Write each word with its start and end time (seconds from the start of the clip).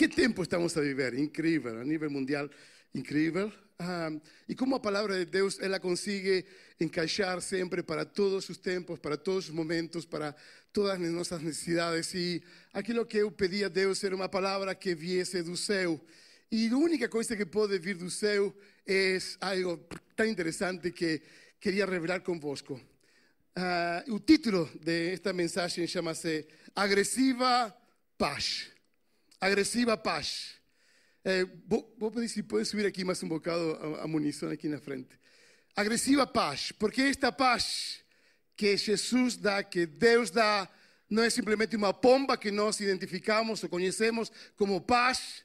¿Qué 0.00 0.08
tiempo 0.08 0.42
estamos 0.42 0.74
a 0.78 0.80
vivir? 0.80 1.12
Increíble, 1.12 1.78
a 1.78 1.84
nivel 1.84 2.08
mundial, 2.08 2.50
increíble. 2.94 3.52
Ah, 3.78 4.08
y 4.48 4.54
como 4.54 4.76
a 4.76 4.80
palabra 4.80 5.14
de 5.14 5.26
Dios, 5.26 5.60
Él 5.60 5.72
la 5.72 5.78
consigue 5.78 6.46
encaixar 6.78 7.42
siempre 7.42 7.82
para 7.82 8.06
todos 8.06 8.46
sus 8.46 8.62
tiempos, 8.62 8.98
para 8.98 9.18
todos 9.18 9.44
sus 9.44 9.54
momentos, 9.54 10.06
para 10.06 10.34
todas 10.72 10.98
nuestras 10.98 11.42
necesidades. 11.42 12.14
Y 12.14 12.42
aquilo 12.72 13.06
que 13.06 13.18
eu 13.18 13.30
pedí 13.30 13.62
a 13.62 13.68
Deus 13.68 14.02
era 14.02 14.16
uma 14.16 14.30
palavra 14.30 14.74
que 14.74 14.94
viesse 14.94 15.42
do 15.42 15.54
céu. 15.54 16.00
E 16.50 16.68
a 16.68 16.76
única 16.78 17.10
coisa 17.10 17.36
que 17.36 17.44
pode 17.44 17.78
vir 17.78 17.98
do 17.98 18.08
céu 18.08 18.56
é 18.86 19.18
algo 19.38 19.86
tão 20.16 20.24
interessante 20.24 20.92
que 20.92 21.20
queria 21.60 21.84
revelar 21.84 22.22
convosco. 22.22 22.80
Ah, 23.54 24.02
o 24.08 24.18
título 24.18 24.66
de 24.82 25.12
esta 25.12 25.34
mensagem 25.34 25.86
chama-se 25.86 26.46
Agressiva 26.74 27.76
Paz. 28.16 28.79
Agressiva 29.40 29.96
Paz. 29.96 30.60
Eh, 31.24 31.46
vou, 31.66 31.96
vou 31.98 32.10
pedir 32.10 32.28
se 32.28 32.42
podem 32.42 32.64
subir 32.64 32.84
aqui 32.84 33.04
mais 33.04 33.22
um 33.22 33.28
bocado 33.28 33.96
a, 33.98 34.04
a 34.04 34.06
munição 34.06 34.50
aqui 34.50 34.68
na 34.68 34.78
frente. 34.78 35.18
Agressiva 35.74 36.26
paz, 36.26 36.72
porque 36.72 37.00
esta 37.00 37.32
paz 37.32 38.04
que 38.54 38.76
Jesus 38.76 39.38
dá, 39.38 39.62
que 39.62 39.86
Deus 39.86 40.30
dá, 40.30 40.68
não 41.08 41.22
é 41.22 41.30
simplesmente 41.30 41.74
uma 41.74 41.94
pomba 41.94 42.36
que 42.36 42.50
nós 42.50 42.80
identificamos 42.80 43.62
ou 43.62 43.68
conhecemos 43.70 44.30
como 44.56 44.78
paz, 44.78 45.42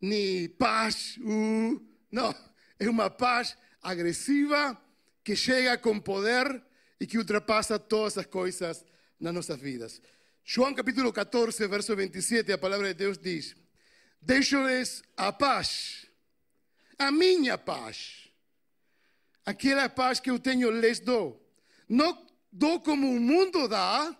nem 0.00 0.48
paz, 0.48 1.18
uh, 1.18 1.82
não, 2.10 2.34
é 2.78 2.88
uma 2.88 3.10
paz 3.10 3.54
agressiva 3.82 4.80
que 5.22 5.36
chega 5.36 5.76
com 5.76 6.00
poder 6.00 6.62
e 6.98 7.06
que 7.06 7.18
ultrapassa 7.18 7.78
todas 7.78 8.16
as 8.16 8.24
coisas 8.24 8.82
nas 9.20 9.34
nossas 9.34 9.60
vidas. 9.60 10.00
João 10.48 10.72
capítulo 10.72 11.12
14, 11.12 11.66
verso 11.66 11.96
27, 11.96 12.52
a 12.52 12.56
palavra 12.56 12.86
de 12.86 12.94
Deus 12.94 13.18
diz: 13.18 13.56
Deixo-lhes 14.22 15.02
a 15.16 15.32
paz, 15.32 16.06
a 16.96 17.10
minha 17.10 17.58
paz, 17.58 18.28
aquela 19.44 19.88
paz 19.88 20.20
que 20.20 20.30
eu 20.30 20.38
tenho, 20.38 20.70
lhes 20.70 21.00
dou. 21.00 21.44
Não 21.88 22.24
dou 22.52 22.80
como 22.80 23.10
o 23.10 23.18
mundo 23.18 23.66
dá, 23.66 24.16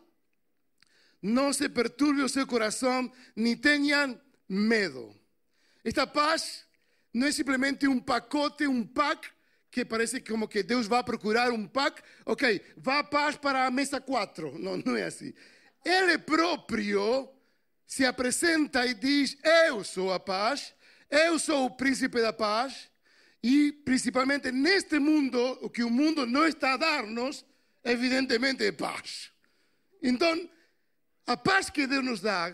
não 1.22 1.52
se 1.52 1.68
perturbe 1.68 2.22
o 2.22 2.28
seu 2.28 2.44
coração, 2.44 3.08
nem 3.36 3.56
tenham 3.56 4.20
medo. 4.48 5.14
Esta 5.84 6.08
paz 6.08 6.66
não 7.14 7.28
é 7.28 7.30
simplesmente 7.30 7.86
um 7.86 8.00
pacote, 8.00 8.66
um 8.66 8.84
pack, 8.84 9.30
que 9.70 9.84
parece 9.84 10.20
como 10.20 10.48
que 10.48 10.64
Deus 10.64 10.88
vai 10.88 11.04
procurar 11.04 11.52
um 11.52 11.68
pack, 11.68 12.02
ok, 12.24 12.60
vá 12.76 12.98
a 12.98 13.04
paz 13.04 13.36
para 13.36 13.64
a 13.64 13.70
mesa 13.70 14.00
4. 14.00 14.58
Não, 14.58 14.76
não 14.78 14.96
é 14.96 15.04
assim. 15.04 15.32
Ele 15.86 16.18
próprio 16.18 17.30
se 17.86 18.04
apresenta 18.04 18.84
e 18.84 18.92
diz: 18.92 19.38
Eu 19.68 19.84
sou 19.84 20.12
a 20.12 20.18
paz, 20.18 20.74
eu 21.08 21.38
sou 21.38 21.66
o 21.66 21.70
príncipe 21.70 22.20
da 22.20 22.32
paz, 22.32 22.90
e 23.40 23.70
principalmente 23.70 24.50
neste 24.50 24.98
mundo, 24.98 25.38
o 25.62 25.70
que 25.70 25.84
o 25.84 25.90
mundo 25.90 26.26
não 26.26 26.44
está 26.44 26.72
a 26.72 26.76
dar-nos, 26.76 27.44
evidentemente 27.84 28.64
é 28.64 28.72
paz. 28.72 29.30
Então, 30.02 30.50
a 31.24 31.36
paz 31.36 31.70
que 31.70 31.86
Deus 31.86 32.04
nos 32.04 32.20
dá, 32.20 32.52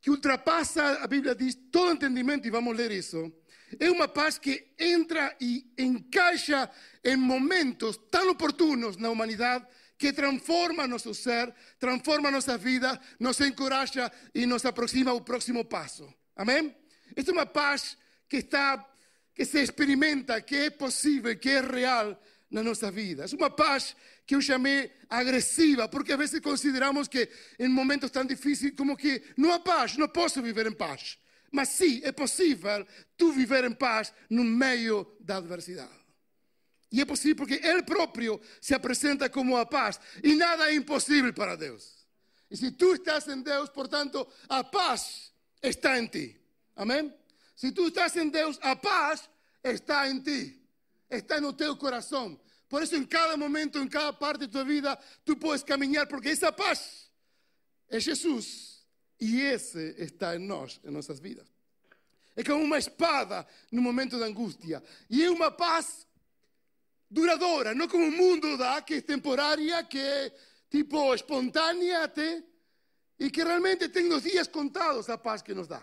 que 0.00 0.08
ultrapassa, 0.08 0.82
a 1.02 1.06
Bíblia 1.06 1.34
diz, 1.34 1.54
todo 1.70 1.92
entendimento, 1.92 2.48
e 2.48 2.50
vamos 2.50 2.74
ler 2.74 2.90
isso, 2.90 3.30
é 3.78 3.90
uma 3.90 4.08
paz 4.08 4.38
que 4.38 4.72
entra 4.78 5.36
e 5.38 5.70
encaixa 5.76 6.70
em 7.04 7.16
momentos 7.16 7.98
tão 8.10 8.30
oportunos 8.30 8.96
na 8.96 9.10
humanidade 9.10 9.66
que 9.98 10.12
transforma 10.12 10.86
nosso 10.86 11.14
ser, 11.14 11.54
transforma 11.78 12.30
nossa 12.30 12.58
vida, 12.58 13.00
nos 13.20 13.40
encoraja 13.40 14.10
e 14.34 14.46
nos 14.46 14.64
aproxima 14.64 15.10
ao 15.10 15.20
próximo 15.20 15.64
passo. 15.64 16.12
Amém? 16.34 16.74
Esta 17.14 17.30
é 17.30 17.34
uma 17.34 17.46
paz 17.46 17.96
que 18.28 18.38
está, 18.38 18.84
que 19.34 19.44
se 19.44 19.62
experimenta, 19.62 20.40
que 20.40 20.56
é 20.56 20.70
possível, 20.70 21.36
que 21.38 21.50
é 21.50 21.60
real 21.60 22.20
na 22.50 22.62
nossa 22.62 22.90
vida. 22.90 23.24
É 23.24 23.36
uma 23.36 23.50
paz 23.50 23.96
que 24.26 24.34
eu 24.34 24.40
chamei 24.40 24.90
agressiva, 25.08 25.88
porque 25.88 26.12
às 26.12 26.18
vezes 26.18 26.40
consideramos 26.40 27.08
que 27.08 27.28
em 27.58 27.68
momentos 27.68 28.10
tão 28.10 28.24
difíceis, 28.24 28.72
como 28.76 28.96
que 28.96 29.22
não 29.36 29.52
há 29.52 29.58
paz, 29.58 29.96
não 29.96 30.08
posso 30.08 30.42
viver 30.42 30.66
em 30.66 30.72
paz. 30.72 31.18
Mas 31.50 31.68
sim, 31.68 32.00
é 32.02 32.12
possível 32.12 32.86
tu 33.16 33.32
viver 33.32 33.64
em 33.64 33.72
paz 33.72 34.12
no 34.30 34.42
meio 34.42 35.06
da 35.20 35.36
adversidade. 35.36 36.01
E 36.92 37.00
é 37.00 37.06
possível 37.06 37.36
porque 37.36 37.54
Ele 37.66 37.82
próprio 37.82 38.38
se 38.60 38.74
apresenta 38.74 39.30
como 39.30 39.56
a 39.56 39.64
paz. 39.64 39.98
E 40.22 40.34
nada 40.34 40.70
é 40.70 40.74
impossível 40.74 41.32
para 41.32 41.56
Deus. 41.56 42.06
E 42.50 42.56
se 42.56 42.70
tu 42.70 42.94
estás 42.94 43.26
em 43.28 43.40
Deus, 43.40 43.70
portanto, 43.70 44.28
a 44.46 44.62
paz 44.62 45.32
está 45.62 45.98
em 45.98 46.06
ti. 46.06 46.38
Amém? 46.76 47.12
Se 47.56 47.72
tu 47.72 47.88
estás 47.88 48.14
em 48.16 48.28
Deus, 48.28 48.58
a 48.60 48.76
paz 48.76 49.26
está 49.64 50.06
em 50.06 50.20
ti. 50.20 50.62
Está 51.08 51.40
no 51.40 51.54
teu 51.54 51.74
coração. 51.76 52.38
Por 52.68 52.82
isso, 52.82 52.94
em 52.94 53.06
cada 53.06 53.38
momento, 53.38 53.78
em 53.78 53.88
cada 53.88 54.12
parte 54.12 54.40
de 54.40 54.48
tua 54.48 54.64
vida, 54.64 54.98
tu 55.24 55.34
podes 55.34 55.62
caminhar, 55.62 56.06
porque 56.06 56.28
essa 56.28 56.52
paz 56.52 57.10
é 57.88 57.98
Jesus. 57.98 58.84
E 59.18 59.40
esse 59.40 59.94
está 59.98 60.36
em 60.36 60.40
nós, 60.40 60.78
em 60.84 60.90
nossas 60.90 61.20
vidas. 61.20 61.48
É 62.36 62.42
como 62.42 62.62
uma 62.64 62.78
espada 62.78 63.46
no 63.70 63.80
momento 63.80 64.18
da 64.18 64.26
angústia. 64.26 64.82
E 65.08 65.22
é 65.24 65.30
uma 65.30 65.50
paz 65.50 66.06
duradoura, 67.12 67.74
não 67.74 67.86
como 67.86 68.06
o 68.06 68.10
mundo 68.10 68.56
dá, 68.56 68.80
que 68.80 68.94
é 68.94 69.00
temporária, 69.02 69.84
que 69.84 69.98
é 69.98 70.32
tipo 70.70 71.14
espontânea 71.14 72.04
até, 72.04 72.42
e 73.18 73.30
que 73.30 73.44
realmente 73.44 73.88
tem 73.90 74.10
os 74.12 74.22
dias 74.22 74.48
contados 74.48 75.10
a 75.10 75.18
paz 75.18 75.42
que 75.42 75.54
nos 75.54 75.68
dá. 75.68 75.82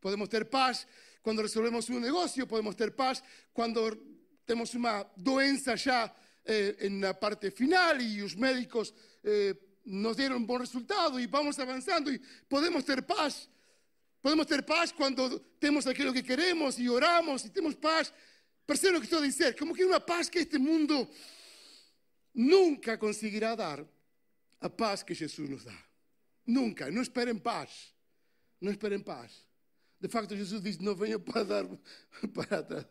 Podemos 0.00 0.28
ter 0.28 0.44
paz 0.44 0.86
quando 1.22 1.40
resolvemos 1.40 1.88
um 1.88 1.98
negócio, 1.98 2.46
podemos 2.46 2.74
ter 2.74 2.90
paz 2.92 3.22
quando 3.54 3.96
temos 4.44 4.74
uma 4.74 5.02
doença 5.16 5.76
já 5.76 6.14
eh, 6.44 6.88
na 6.90 7.14
parte 7.14 7.50
final 7.50 7.98
e 7.98 8.22
os 8.22 8.34
médicos 8.34 8.92
eh, 9.24 9.56
nos 9.86 10.18
um 10.18 10.44
bom 10.44 10.58
resultado 10.58 11.18
e 11.18 11.26
vamos 11.26 11.58
avançando 11.58 12.12
e 12.12 12.20
podemos 12.48 12.84
ter 12.84 13.00
paz. 13.02 13.48
Podemos 14.20 14.46
ter 14.46 14.62
paz 14.62 14.92
quando 14.92 15.40
temos 15.58 15.86
aquilo 15.86 16.12
que 16.12 16.22
queremos 16.22 16.78
e 16.78 16.88
oramos 16.88 17.44
e 17.46 17.50
temos 17.50 17.74
paz 17.74 18.12
Perceben 18.66 18.94
lo 18.94 19.00
que 19.00 19.04
estoy 19.04 19.26
diciendo? 19.26 19.56
Como 19.58 19.74
que 19.74 19.84
una 19.84 20.04
paz 20.04 20.30
que 20.30 20.40
este 20.40 20.58
mundo 20.58 21.10
nunca 22.32 22.98
conseguirá 22.98 23.54
dar 23.54 23.86
a 24.60 24.68
paz 24.68 25.04
que 25.04 25.14
Jesús 25.14 25.48
nos 25.48 25.64
da. 25.64 25.78
Nunca. 26.46 26.90
No 26.90 27.02
esperen 27.02 27.40
paz. 27.40 27.92
No 28.60 28.70
esperen 28.70 29.02
paz. 29.02 29.44
De 30.00 30.08
facto, 30.08 30.36
Jesús 30.36 30.62
dice, 30.62 30.82
no 30.82 30.94
vengo 30.94 31.18
para 31.18 31.44
dar 31.44 31.66
para 32.34 32.88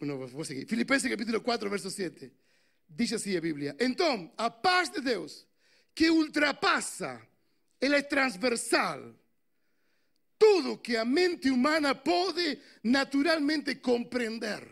no, 0.00 0.18
vou 0.28 0.44
seguir. 0.44 0.66
Filipenses 0.66 1.10
capítulo 1.10 1.42
4, 1.42 1.70
verso 1.70 1.90
7. 1.90 2.32
Dice 2.86 3.14
así 3.14 3.32
la 3.32 3.40
Biblia. 3.40 3.76
Entonces, 3.78 4.30
a 4.36 4.50
paz 4.50 4.92
de 4.92 5.00
Dios, 5.00 5.46
que 5.94 6.10
ultrapasa, 6.10 7.26
ela 7.80 7.96
é 7.96 8.02
transversal 8.02 9.16
tudo 10.40 10.78
que 10.78 10.96
a 10.96 11.04
mente 11.04 11.50
humana 11.50 11.94
pode 11.94 12.58
naturalmente 12.82 13.74
compreender. 13.74 14.66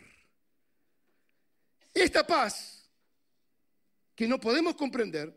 Esta 1.93 2.23
paz, 2.23 2.89
que 4.15 4.25
não 4.25 4.39
podemos 4.39 4.73
compreender, 4.73 5.31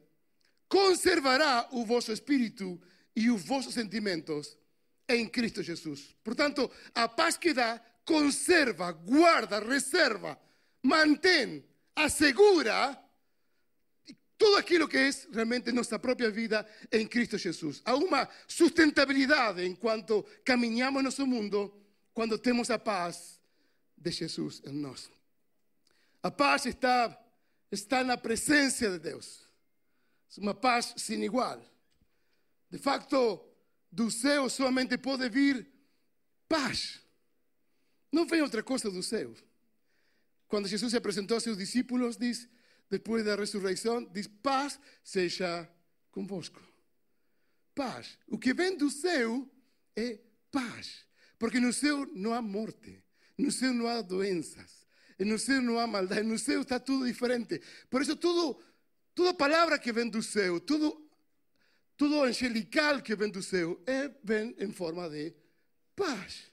conservará 0.70 1.68
o 1.72 1.84
vosso 1.84 2.10
espírito 2.10 2.80
e 3.14 3.30
os 3.30 3.44
vossos 3.44 3.74
sentimentos 3.74 4.56
em 5.06 5.28
Cristo 5.28 5.62
Jesus. 5.62 6.16
Portanto, 6.24 6.70
a 6.94 7.06
paz 7.06 7.36
que 7.36 7.52
dá 7.52 7.78
conserva, 8.02 8.90
guarda, 8.90 9.60
reserva, 9.60 10.40
mantém, 10.82 11.62
assegura 11.94 12.98
todo 14.42 14.56
aquilo 14.56 14.88
que 14.88 14.96
é 14.96 15.08
realmente 15.32 15.70
nossa 15.70 16.00
própria 16.00 16.28
vida 16.28 16.66
em 16.90 17.06
Cristo 17.06 17.38
Jesus. 17.38 17.80
Há 17.84 17.94
uma 17.94 18.28
sustentabilidade 18.48 19.64
enquanto 19.64 20.24
caminhamos 20.44 21.04
nosso 21.04 21.24
mundo 21.24 21.72
quando 22.12 22.36
temos 22.36 22.68
a 22.68 22.76
paz 22.76 23.40
de 23.96 24.10
Jesus 24.10 24.60
em 24.64 24.72
nós. 24.72 25.08
A 26.20 26.28
paz 26.28 26.66
está, 26.66 27.16
está 27.70 28.02
na 28.02 28.16
presença 28.16 28.90
de 28.90 28.98
Deus. 28.98 29.46
É 30.36 30.40
uma 30.40 30.54
paz 30.54 30.92
sem 30.96 31.22
igual. 31.22 31.62
De 32.68 32.78
facto, 32.78 33.40
do 33.92 34.10
céu 34.10 34.50
somente 34.50 34.98
pode 34.98 35.28
vir 35.28 35.70
paz. 36.48 37.00
Não 38.10 38.26
vem 38.26 38.42
outra 38.42 38.62
coisa 38.64 38.90
do 38.90 39.04
céu. 39.04 39.36
Quando 40.48 40.66
Jesus 40.66 40.90
se 40.90 40.96
apresentou 40.96 41.36
a 41.36 41.40
seus 41.40 41.56
discípulos, 41.56 42.16
diz, 42.16 42.48
depois 42.92 43.24
da 43.24 43.34
ressurreição, 43.34 44.04
diz: 44.04 44.26
paz 44.26 44.78
seja 45.02 45.66
convosco. 46.10 46.60
Paz. 47.74 48.18
O 48.28 48.38
que 48.38 48.52
vem 48.52 48.76
do 48.76 48.90
céu 48.90 49.50
é 49.96 50.18
paz. 50.50 51.06
Porque 51.38 51.58
no 51.58 51.72
céu 51.72 52.06
não 52.14 52.34
há 52.34 52.42
morte, 52.42 53.02
no 53.38 53.50
céu 53.50 53.72
não 53.72 53.88
há 53.88 54.02
doenças, 54.02 54.86
no 55.18 55.38
céu 55.38 55.62
não 55.62 55.78
há 55.78 55.86
maldade, 55.86 56.22
no 56.22 56.38
céu 56.38 56.60
está 56.60 56.78
tudo 56.78 57.06
diferente. 57.06 57.62
Por 57.88 58.02
isso, 58.02 58.14
tudo, 58.14 58.60
toda 59.14 59.32
palavra 59.32 59.78
que 59.78 59.90
vem 59.90 60.10
do 60.10 60.22
céu, 60.22 60.60
tudo, 60.60 61.10
tudo 61.96 62.22
angelical 62.22 63.00
que 63.00 63.16
vem 63.16 63.30
do 63.30 63.42
céu, 63.42 63.82
é, 63.86 64.10
vem 64.22 64.54
em 64.58 64.70
forma 64.70 65.08
de 65.08 65.34
paz. 65.96 66.51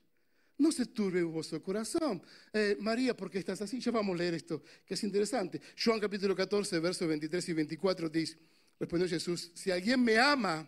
Não 0.60 0.74
se 0.74 0.86
turbe 0.86 1.24
o 1.24 1.32
vosso 1.32 1.58
coração. 1.62 2.22
Eh, 2.54 2.76
Maria, 2.82 3.16
por 3.16 3.30
que 3.30 3.38
estás 3.38 3.62
assim? 3.62 3.80
Já 3.80 3.92
vamos 3.92 4.18
ler 4.18 4.34
isto, 4.34 4.62
que 4.86 4.94
é 4.94 5.08
interessante. 5.08 5.62
João 5.74 5.98
capítulo 6.02 6.36
14, 6.36 6.78
versos 6.82 7.08
23 7.08 7.48
e 7.48 7.54
24 7.54 8.10
diz, 8.10 8.38
respondeu 8.78 9.08
Jesus, 9.08 9.52
se 9.56 9.72
alguém 9.72 9.96
me 9.96 10.16
ama, 10.18 10.68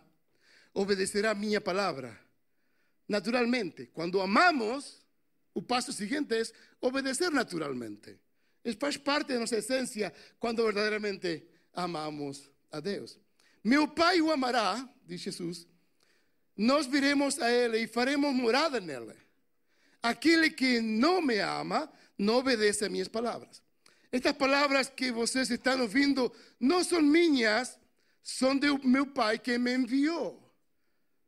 obedecerá 0.72 1.32
a 1.32 1.34
minha 1.34 1.60
palavra. 1.60 2.18
Naturalmente, 3.06 3.90
quando 3.92 4.22
amamos, 4.22 5.04
o 5.52 5.60
passo 5.60 5.92
seguinte 5.92 6.34
é 6.36 6.42
obedecer 6.80 7.30
naturalmente. 7.30 8.18
Faz 8.80 8.96
parte 8.96 9.34
da 9.34 9.40
nossa 9.40 9.58
essência 9.58 10.10
quando 10.38 10.64
verdadeiramente 10.64 11.46
amamos 11.74 12.50
a 12.70 12.80
Deus. 12.80 13.18
Meu 13.62 13.86
Pai 13.88 14.22
o 14.22 14.32
amará, 14.32 14.88
diz 15.04 15.20
Jesus, 15.20 15.66
nós 16.56 16.86
viremos 16.86 17.38
a 17.38 17.52
Ele 17.52 17.80
e 17.80 17.86
faremos 17.86 18.34
morada 18.34 18.80
nele. 18.80 19.20
Aquele 20.02 20.50
que 20.50 20.80
não 20.80 21.22
me 21.22 21.38
ama 21.38 21.90
não 22.18 22.36
obedece 22.36 22.84
a 22.84 22.88
minhas 22.88 23.08
palavras. 23.08 23.62
Estas 24.10 24.32
palavras 24.32 24.90
que 24.90 25.10
vocês 25.12 25.50
estão 25.50 25.80
ouvindo 25.80 26.32
não 26.60 26.82
são 26.84 27.00
minhas, 27.00 27.78
são 28.22 28.56
do 28.56 28.86
meu 28.86 29.06
Pai 29.06 29.38
que 29.38 29.56
me 29.58 29.74
enviou. 29.74 30.42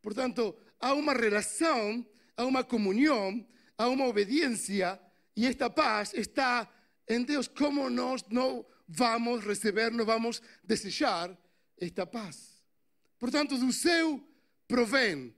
Portanto, 0.02 0.54
há 0.78 0.92
uma 0.92 1.14
relação, 1.14 2.04
há 2.36 2.44
uma 2.44 2.62
comunhão, 2.62 3.46
há 3.78 3.88
uma 3.88 4.06
obediência 4.06 5.00
e 5.36 5.46
esta 5.46 5.70
paz 5.70 6.12
está 6.14 6.68
em 7.08 7.22
Deus. 7.22 7.48
Como 7.48 7.88
nós 7.88 8.22
não 8.28 8.66
vamos 8.86 9.44
receber, 9.44 9.90
não 9.90 10.04
vamos 10.04 10.42
desejar 10.62 11.36
esta 11.78 12.06
paz? 12.06 12.62
Portanto, 13.18 13.56
do 13.56 13.72
céu 13.72 14.22
provém 14.68 15.34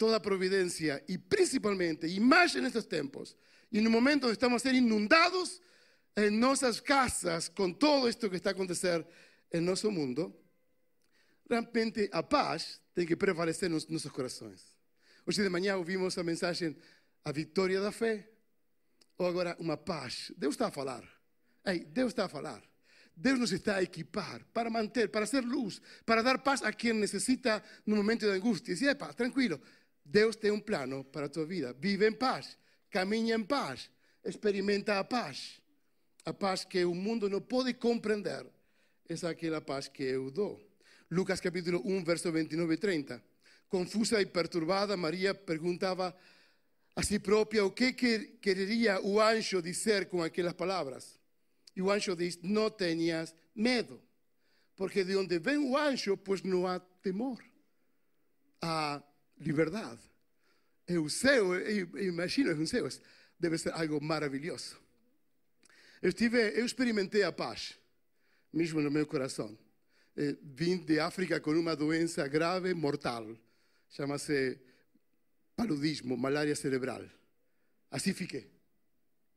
toda 0.00 0.22
providencia 0.22 1.04
y 1.06 1.18
principalmente, 1.18 2.08
y 2.08 2.18
más 2.20 2.56
en 2.56 2.64
estos 2.64 2.88
tiempos, 2.88 3.36
y 3.70 3.76
en 3.76 3.92
momento 3.92 4.26
donde 4.26 4.32
estamos 4.32 4.62
a 4.62 4.68
ser 4.70 4.74
inundados 4.74 5.60
en 6.16 6.40
nuestras 6.40 6.80
casas 6.80 7.50
con 7.50 7.78
todo 7.78 8.08
esto 8.08 8.30
que 8.30 8.36
está 8.36 8.48
a 8.48 8.52
acontecer 8.52 9.06
en 9.50 9.62
nuestro 9.62 9.90
mundo, 9.90 10.42
realmente 11.44 12.08
a 12.14 12.26
paz 12.26 12.80
tiene 12.94 13.06
que 13.06 13.16
prevalecer 13.18 13.66
en 13.66 13.72
nuestros 13.72 14.10
corazones. 14.10 14.64
Hoy 15.26 15.34
de 15.34 15.50
mañana 15.50 15.76
ouvimos 15.76 16.16
a 16.16 16.24
mensaje 16.24 16.74
a 17.22 17.30
victoria 17.30 17.78
da 17.78 17.92
fe, 17.92 18.26
ou 19.18 19.26
agora 19.26 19.54
uma 19.60 19.76
paz. 19.76 20.32
Deus 20.34 20.54
está 20.54 20.68
a 20.68 20.70
falar. 20.70 21.04
Ei, 21.62 21.84
Deus 21.84 22.12
está 22.12 22.24
a 22.24 22.28
falar. 22.30 22.62
Deus 23.14 23.38
nos 23.38 23.52
está 23.52 23.76
a 23.76 23.82
equipar 23.82 24.46
para 24.46 24.70
manter, 24.70 25.10
para 25.10 25.26
ser 25.26 25.44
luz, 25.44 25.82
para 26.06 26.22
dar 26.22 26.42
paz 26.42 26.62
a 26.62 26.72
quien 26.72 26.98
necesita 26.98 27.62
no 27.84 27.96
momento 27.96 28.26
de 28.26 28.32
angustia. 28.32 28.72
Dice, 28.72 28.88
epa, 28.88 29.12
tranquilo, 29.12 29.60
Deus 30.04 30.36
tem 30.36 30.50
um 30.50 30.60
plano 30.60 31.04
para 31.04 31.26
a 31.26 31.28
tua 31.28 31.46
vida. 31.46 31.74
Vive 31.78 32.08
em 32.08 32.12
paz, 32.12 32.56
caminha 32.90 33.36
em 33.36 33.44
paz, 33.44 33.90
experimenta 34.24 34.98
a 34.98 35.04
paz. 35.04 35.60
A 36.24 36.32
paz 36.32 36.64
que 36.64 36.84
o 36.84 36.94
mundo 36.94 37.28
não 37.28 37.40
pode 37.40 37.74
compreender. 37.74 38.46
É 39.08 39.26
aquela 39.26 39.60
paz 39.60 39.88
que 39.88 40.02
eu 40.02 40.30
dou. 40.30 40.60
Lucas 41.10 41.40
capítulo 41.40 41.82
1, 41.84 42.04
verso 42.04 42.30
29 42.30 42.74
e 42.74 42.76
30. 42.76 43.22
Confusa 43.68 44.20
e 44.20 44.26
perturbada, 44.26 44.96
Maria 44.96 45.34
perguntava 45.34 46.16
a 46.94 47.02
si 47.02 47.18
própria 47.18 47.64
o 47.64 47.70
que 47.70 47.92
quereria 47.92 49.00
o 49.00 49.20
anjo 49.20 49.62
dizer 49.62 50.06
com 50.06 50.22
aquelas 50.22 50.52
palavras. 50.52 51.18
E 51.74 51.82
o 51.82 51.90
anjo 51.90 52.14
diz: 52.14 52.38
Não 52.42 52.70
tenhas 52.70 53.34
medo, 53.54 54.00
porque 54.76 55.04
de 55.04 55.16
onde 55.16 55.38
vem 55.38 55.58
o 55.58 55.76
anjo, 55.76 56.16
pois 56.16 56.42
não 56.42 56.66
há 56.66 56.78
temor. 56.78 57.42
Há 58.60 59.02
liberdade. 59.40 60.00
É 60.86 60.98
o 60.98 61.08
céu, 61.08 61.54
eu 61.54 61.98
imagino, 61.98 62.66
céu, 62.66 62.88
deve 63.38 63.58
ser 63.58 63.72
algo 63.72 64.00
maravilhoso. 64.02 64.76
Eu, 66.02 66.12
tive, 66.12 66.38
eu 66.58 66.64
experimentei 66.64 67.22
a 67.22 67.32
paz, 67.32 67.78
mesmo 68.52 68.80
no 68.80 68.90
meu 68.90 69.06
coração. 69.06 69.56
Eh, 70.16 70.36
vim 70.42 70.78
de 70.78 70.98
África 70.98 71.40
com 71.40 71.52
uma 71.52 71.76
doença 71.76 72.26
grave, 72.26 72.74
mortal. 72.74 73.36
Chama-se 73.90 74.58
paludismo, 75.56 76.16
malária 76.16 76.54
cerebral. 76.56 77.04
Assim 77.90 78.12
fiquei. 78.12 78.50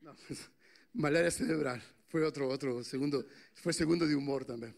Não, 0.02 0.16
malária 0.94 1.32
cerebral. 1.32 1.80
Foi 2.08 2.24
outro, 2.24 2.48
outro 2.48 2.84
segundo, 2.84 3.28
foi 3.56 3.74
segundo 3.74 4.08
de 4.08 4.16
humor 4.16 4.46
também. 4.46 4.74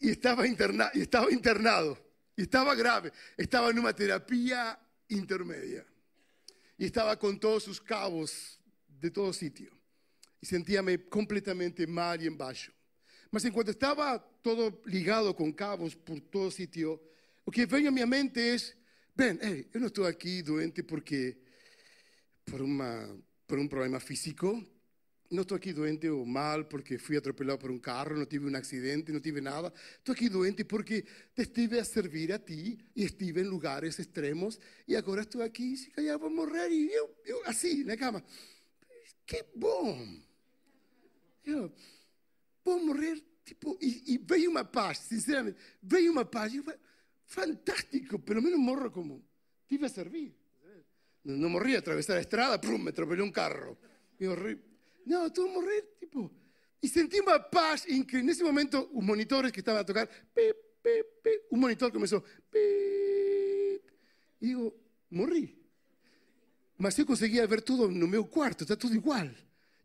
E 0.00 0.10
estava, 0.10 0.46
interna, 0.46 0.90
estava 0.94 1.32
internado. 1.32 1.98
Y 2.38 2.42
estaba 2.42 2.76
grave, 2.76 3.12
estaba 3.36 3.68
en 3.68 3.80
una 3.80 3.92
terapia 3.92 4.78
intermedia. 5.08 5.84
Y 6.78 6.84
estaba 6.84 7.18
con 7.18 7.40
todos 7.40 7.64
sus 7.64 7.80
cabos 7.80 8.60
de 8.86 9.10
todo 9.10 9.32
sitio. 9.32 9.76
Y 10.40 10.46
sentíame 10.46 11.08
completamente 11.08 11.84
mal 11.84 12.22
y 12.22 12.28
en 12.28 12.38
baixo. 12.38 12.70
Mas 13.32 13.44
enquanto 13.44 13.72
estaba 13.72 14.24
todo 14.40 14.80
ligado 14.86 15.34
con 15.34 15.52
cabos 15.52 15.96
por 15.96 16.20
todo 16.30 16.48
sitio, 16.52 17.02
lo 17.44 17.50
que 17.50 17.66
veio 17.66 17.88
a 17.88 17.90
minha 17.90 18.06
mente 18.06 18.54
es, 18.54 18.72
ben, 19.16 19.40
hey, 19.42 19.68
eu 19.74 19.80
não 19.80 19.88
estou 19.88 20.06
aqui 20.06 20.40
doente 20.40 20.84
porque 20.84 21.38
por, 22.44 22.62
um 22.62 23.66
problema 23.66 23.98
físico, 23.98 24.64
não 25.30 25.42
estou 25.42 25.56
aqui 25.56 25.72
doente 25.72 26.08
ou 26.08 26.24
mal 26.24 26.64
porque 26.64 26.96
fui 26.96 27.16
atropelado 27.16 27.58
por 27.58 27.70
um 27.70 27.78
carro, 27.78 28.16
não 28.16 28.24
tive 28.24 28.48
um 28.48 28.56
acidente, 28.56 29.12
não 29.12 29.20
tive 29.20 29.40
nada. 29.40 29.72
Estou 29.98 30.14
aqui 30.14 30.28
doente 30.28 30.64
porque 30.64 31.02
te 31.34 31.42
estive 31.42 31.78
a 31.78 31.84
servir 31.84 32.32
a 32.32 32.38
ti 32.38 32.78
e 32.96 33.04
estive 33.04 33.42
em 33.42 33.44
lugares 33.44 33.98
extremos 33.98 34.58
e 34.86 34.96
agora 34.96 35.22
estou 35.22 35.42
aqui, 35.42 35.76
se 35.76 35.90
calhar 35.90 36.18
vou 36.18 36.30
morrer 36.30 36.70
e 36.70 36.92
eu, 36.92 37.14
eu 37.26 37.42
assim, 37.44 37.84
na 37.84 37.96
cama. 37.96 38.24
Que 39.26 39.44
bom! 39.54 40.18
Eu 41.44 41.72
vou 42.64 42.84
morrer, 42.84 43.22
tipo, 43.44 43.78
e, 43.80 44.14
e 44.14 44.18
veio 44.18 44.50
uma 44.50 44.64
paz, 44.64 44.98
sinceramente, 44.98 45.58
veio 45.82 46.10
uma 46.10 46.24
paz. 46.24 46.54
Eu, 46.54 46.64
fantástico, 47.26 48.18
pelo 48.18 48.42
menos 48.42 48.58
morro 48.58 48.90
como 48.90 49.22
tive 49.68 49.84
a 49.84 49.88
servir. 49.90 50.34
Não 51.22 51.50
morri 51.50 51.76
a 51.76 51.80
atravessar 51.80 52.16
a 52.16 52.20
estrada, 52.20 52.58
pum, 52.58 52.78
me 52.78 52.88
atropelou 52.88 53.26
um 53.26 53.30
carro. 53.30 53.76
Eu, 55.08 55.20
não, 55.20 55.26
estou 55.26 55.48
a 55.48 55.52
morrer, 55.52 55.82
tipo. 55.98 56.30
E 56.82 56.88
senti 56.88 57.20
uma 57.20 57.40
paz 57.40 57.86
incrível. 57.88 58.26
Nesse 58.26 58.42
momento, 58.42 58.88
os 58.92 59.04
monitores 59.04 59.50
que 59.50 59.60
estavam 59.60 59.80
a 59.80 59.84
tocar, 59.84 60.06
pip, 60.06 60.54
pip, 60.82 61.08
pip, 61.22 61.44
um 61.50 61.56
monitor 61.56 61.90
pip, 61.90 62.58
e 64.40 64.52
eu 64.52 64.78
morri. 65.10 65.58
Mas 66.76 66.96
eu 66.98 67.06
conseguia 67.06 67.46
ver 67.46 67.62
tudo 67.62 67.90
no 67.90 68.06
meu 68.06 68.24
quarto, 68.24 68.62
está 68.62 68.76
tudo 68.76 68.94
igual. 68.94 69.28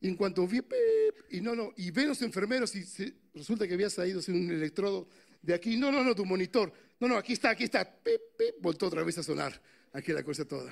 E 0.01 0.07
enquanto 0.07 0.39
ouvi, 0.39 0.61
pip, 0.61 1.25
e 1.31 1.41
não, 1.41 1.55
não, 1.55 1.73
e 1.77 1.89
ven 1.89 2.11
os 2.11 2.21
enfermeiros 2.21 2.75
e 2.75 2.83
se, 2.83 3.15
resulta 3.33 3.67
que 3.67 3.73
havia 3.73 3.89
saído 3.89 4.21
sem 4.21 4.35
um 4.35 4.51
eletrodo 4.51 5.07
de 5.41 5.53
aqui, 5.53 5.75
não, 5.77 5.91
não, 5.91 6.03
não, 6.03 6.13
do 6.13 6.25
monitor. 6.25 6.71
Não, 6.99 7.07
não, 7.07 7.17
aqui 7.17 7.33
está, 7.33 7.49
aqui 7.49 7.63
está, 7.63 7.83
pip, 7.83 8.23
pip, 8.37 8.59
voltou 8.61 8.91
vez 9.03 9.17
a 9.17 9.23
sonar 9.23 9.59
aquela 9.91 10.21
coisa 10.21 10.45
toda. 10.45 10.71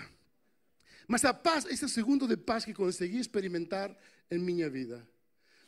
Mas 1.08 1.25
a 1.25 1.34
paz, 1.34 1.65
esse 1.65 1.88
segundo 1.89 2.27
de 2.27 2.38
paz 2.38 2.65
que 2.65 2.74
consegui 2.74 3.20
experimentar 3.20 3.96
em 4.29 4.39
minha 4.39 4.70
vida, 4.70 5.08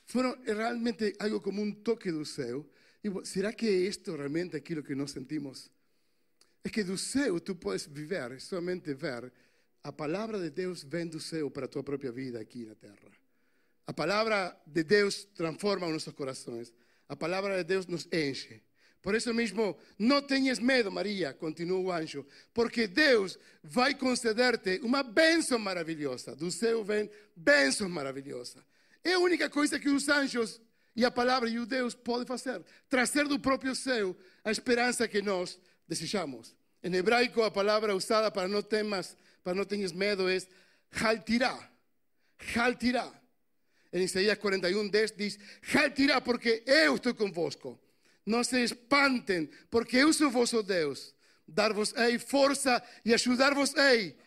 foram 0.06 0.38
realmente 0.44 1.16
algo 1.20 1.42
como 1.42 1.62
um 1.62 1.72
toque 1.72 2.12
do 2.12 2.25
céu. 2.25 2.70
Será 3.24 3.52
que 3.52 3.70
isto 3.70 4.16
realmente 4.16 4.56
aquilo 4.56 4.84
que 4.84 4.96
nós 4.96 5.12
sentimos? 5.12 5.72
É 6.63 6.70
que 6.70 6.84
do 6.84 6.98
céu 6.98 7.40
tu 7.40 7.56
podes 7.56 7.88
viver, 7.88 8.40
somente 8.40 8.94
ver, 8.94 9.32
a 9.84 9.92
palavra 9.92 10.40
de 10.40 10.50
Deus 10.50 10.84
vem 10.84 11.06
do 11.06 11.20
céu 11.20 11.52
para 11.52 11.66
a 11.66 11.68
tua 11.68 11.84
própria 11.84 12.12
vida 12.12 12.40
aqui 12.40 12.66
na 12.66 12.75
terra. 12.75 13.12
A 13.86 13.94
palavra 13.94 14.58
de 14.66 14.84
Deus 14.84 15.25
transforma 15.36 15.88
os 15.88 15.94
nossos 15.94 16.13
corações. 16.13 16.74
A 17.10 17.18
palavra 17.18 17.58
de 17.58 17.66
Deus 17.66 17.86
nos 17.86 18.08
enche. 18.13 18.63
Por 19.03 19.13
isso 19.15 19.33
mesmo, 19.33 19.77
não 20.00 20.22
tenhas 20.22 20.60
medo, 20.60 20.89
Maria, 20.89 21.33
continua 21.33 21.77
o 21.77 21.91
anjo, 21.91 22.25
porque 22.53 22.88
Deus 22.88 23.38
vai 23.62 23.93
conceder-te 23.93 24.79
uma 24.81 25.03
bênção 25.03 25.60
maravilhosa. 25.60 26.33
Do 26.33 26.50
céu 26.50 26.86
vem 26.86 27.12
bênção 27.36 27.89
maravilhosa. 27.89 28.63
É 29.03 29.15
a 29.15 29.19
única 29.19 29.50
coisa 29.50 29.77
que 29.77 29.89
os 29.89 30.07
anjos 30.07 30.62
e 30.95 31.03
a 31.03 31.12
palavra 31.12 31.50
e 31.50 31.60
o 31.60 31.65
Deus 31.65 31.93
podem 31.93 32.25
fazer. 32.25 32.63
Trazer 32.88 33.27
do 33.27 33.38
próprio 33.38 33.75
céu 33.75 34.15
a 34.41 34.51
esperança 34.51 35.05
que 35.05 35.22
nós 35.22 35.60
desejamos. 35.86 36.55
Em 36.81 36.95
hebraico, 36.95 37.43
a 37.43 37.51
palavra 37.51 37.93
usada 37.93 38.31
para 38.31 38.48
não 38.48 38.62
temas, 38.62 39.17
para 39.43 39.53
não 39.53 39.65
tenhas 39.65 39.91
medo, 39.91 40.29
é 40.29 40.38
haltirá. 40.91 41.69
Haltirá. 42.55 43.12
Em 43.91 44.03
Isaías 44.03 44.38
41, 44.38 44.88
10 44.88 45.12
diz: 45.12 45.38
Haltirá, 45.74 46.22
porque 46.22 46.63
eu 46.65 46.95
estou 46.95 47.13
convosco. 47.13 47.77
Não 48.25 48.44
se 48.44 48.63
espantem, 48.63 49.50
porque 49.70 49.98
eu 49.98 50.13
sou 50.13 50.32
vosso 50.32 50.63
Deus. 50.63 51.13
Dar-vos-ei 51.48 52.18
força 52.18 52.82
e 53.03 53.13
ajudar-vos-ei. 53.13 54.18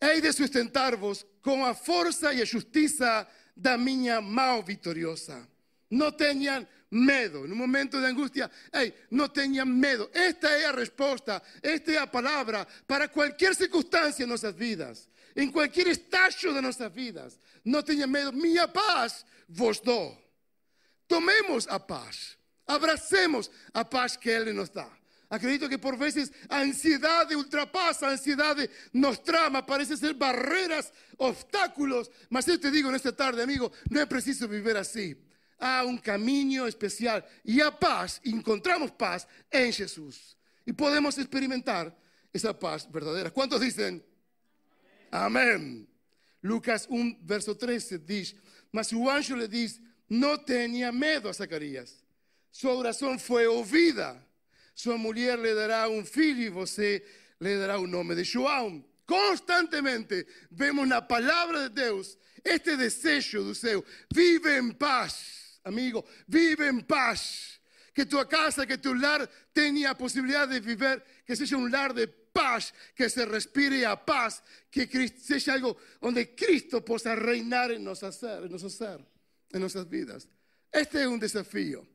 Hei 0.00 0.20
de 0.20 0.32
sustentar-vos 0.32 1.24
com 1.42 1.64
a 1.64 1.74
força 1.74 2.32
e 2.32 2.40
a 2.40 2.44
justiça 2.44 3.26
da 3.56 3.76
minha 3.76 4.20
mão 4.20 4.62
vitoriosa. 4.62 5.46
Não 5.90 6.10
tenham 6.10 6.66
medo. 6.90 7.46
No 7.46 7.54
momento 7.54 8.00
de 8.00 8.06
angústia, 8.06 8.50
hey, 8.72 8.94
não 9.10 9.28
tenham 9.28 9.66
medo. 9.66 10.10
Esta 10.12 10.48
é 10.48 10.66
a 10.66 10.72
resposta, 10.72 11.42
esta 11.62 11.92
é 11.92 11.98
a 11.98 12.06
palavra 12.06 12.66
para 12.86 13.08
qualquer 13.08 13.54
circunstância 13.54 14.24
em 14.24 14.26
nossas 14.26 14.54
vidas, 14.54 15.08
em 15.36 15.50
qualquer 15.50 15.86
estágio 15.86 16.52
de 16.52 16.60
nossas 16.60 16.92
vidas. 16.92 17.38
Não 17.64 17.82
tenham 17.82 18.08
medo. 18.08 18.32
Minha 18.32 18.66
paz 18.66 19.24
vos 19.48 19.80
dou. 19.80 20.18
Tomemos 21.06 21.68
a 21.68 21.78
paz. 21.78 22.38
Abracemos 22.66 23.50
a 23.72 23.84
paz 23.84 24.16
que 24.16 24.30
Ele 24.30 24.52
nos 24.52 24.68
dá. 24.68 24.90
Acredito 25.32 25.66
que 25.66 25.78
por 25.78 25.96
vezes 25.96 26.30
a 26.46 26.60
ansiedade 26.60 27.34
ultrapassa, 27.34 28.06
a 28.06 28.10
ansiedade 28.10 28.68
nos 28.92 29.18
trama, 29.18 29.62
parece 29.62 29.96
ser 29.96 30.12
barreiras, 30.12 30.92
obstáculos. 31.16 32.10
Mas 32.28 32.46
eu 32.48 32.58
te 32.58 32.70
digo 32.70 32.90
nesta 32.90 33.10
tarde, 33.10 33.40
amigo, 33.40 33.72
não 33.90 34.02
é 34.02 34.04
preciso 34.04 34.46
viver 34.46 34.76
assim. 34.76 35.16
Há 35.58 35.84
um 35.84 35.96
caminho 35.96 36.68
especial 36.68 37.26
e 37.46 37.62
a 37.62 37.72
paz, 37.72 38.20
encontramos 38.26 38.90
paz 38.90 39.26
em 39.50 39.72
Jesus. 39.72 40.36
E 40.66 40.72
podemos 40.72 41.16
experimentar 41.16 41.96
essa 42.34 42.52
paz 42.52 42.84
verdadeira. 42.84 43.30
Quantos 43.30 43.60
dizem? 43.60 44.04
Amém. 45.10 45.88
Lucas 46.42 46.86
1, 46.90 47.20
verso 47.22 47.54
13 47.54 47.98
diz: 47.98 48.34
Mas 48.70 48.92
o 48.92 49.08
anjo 49.08 49.34
lhe 49.34 49.48
diz: 49.48 49.80
Não 50.10 50.36
tenha 50.36 50.92
medo 50.92 51.28
a 51.28 51.32
Zacarias. 51.32 52.01
Sua 52.52 52.74
oração 52.74 53.18
foi 53.18 53.46
ouvida. 53.46 54.22
Sua 54.74 54.98
mulher 54.98 55.38
lhe 55.38 55.54
dará 55.54 55.88
um 55.88 56.04
filho 56.04 56.42
e 56.42 56.50
você 56.50 57.02
lhe 57.40 57.58
dará 57.58 57.78
o 57.78 57.86
nome 57.86 58.14
de 58.14 58.24
João. 58.24 58.84
Constantemente 59.06 60.26
vemos 60.50 60.86
na 60.86 61.00
palavra 61.00 61.68
de 61.68 61.74
Deus 61.74 62.18
este 62.44 62.76
desejo 62.76 63.42
do 63.42 63.54
céu. 63.54 63.82
Vive 64.14 64.58
em 64.58 64.70
paz, 64.70 65.58
amigo, 65.64 66.04
vive 66.28 66.68
em 66.68 66.80
paz. 66.80 67.58
Que 67.94 68.06
tua 68.06 68.24
casa, 68.24 68.66
que 68.66 68.78
tu 68.78 68.94
lar 68.94 69.28
tenha 69.52 69.90
a 69.90 69.94
possibilidade 69.94 70.52
de 70.52 70.60
viver, 70.60 71.02
que 71.26 71.36
seja 71.36 71.56
um 71.56 71.68
lar 71.68 71.92
de 71.92 72.06
paz, 72.06 72.72
que 72.94 73.08
se 73.08 73.24
respire 73.26 73.84
a 73.84 73.96
paz, 73.96 74.42
que 74.70 74.88
seja 75.18 75.54
algo 75.54 75.76
onde 76.00 76.24
Cristo 76.26 76.80
possa 76.80 77.14
reinar 77.14 77.70
em 77.70 77.78
nosso 77.78 78.10
ser, 78.12 78.44
em 78.44 78.48
nosso 78.48 78.70
ser, 78.70 78.98
em 79.52 79.58
nossas 79.58 79.86
vidas. 79.86 80.26
Este 80.72 80.98
é 80.98 81.08
um 81.08 81.18
desafio. 81.18 81.86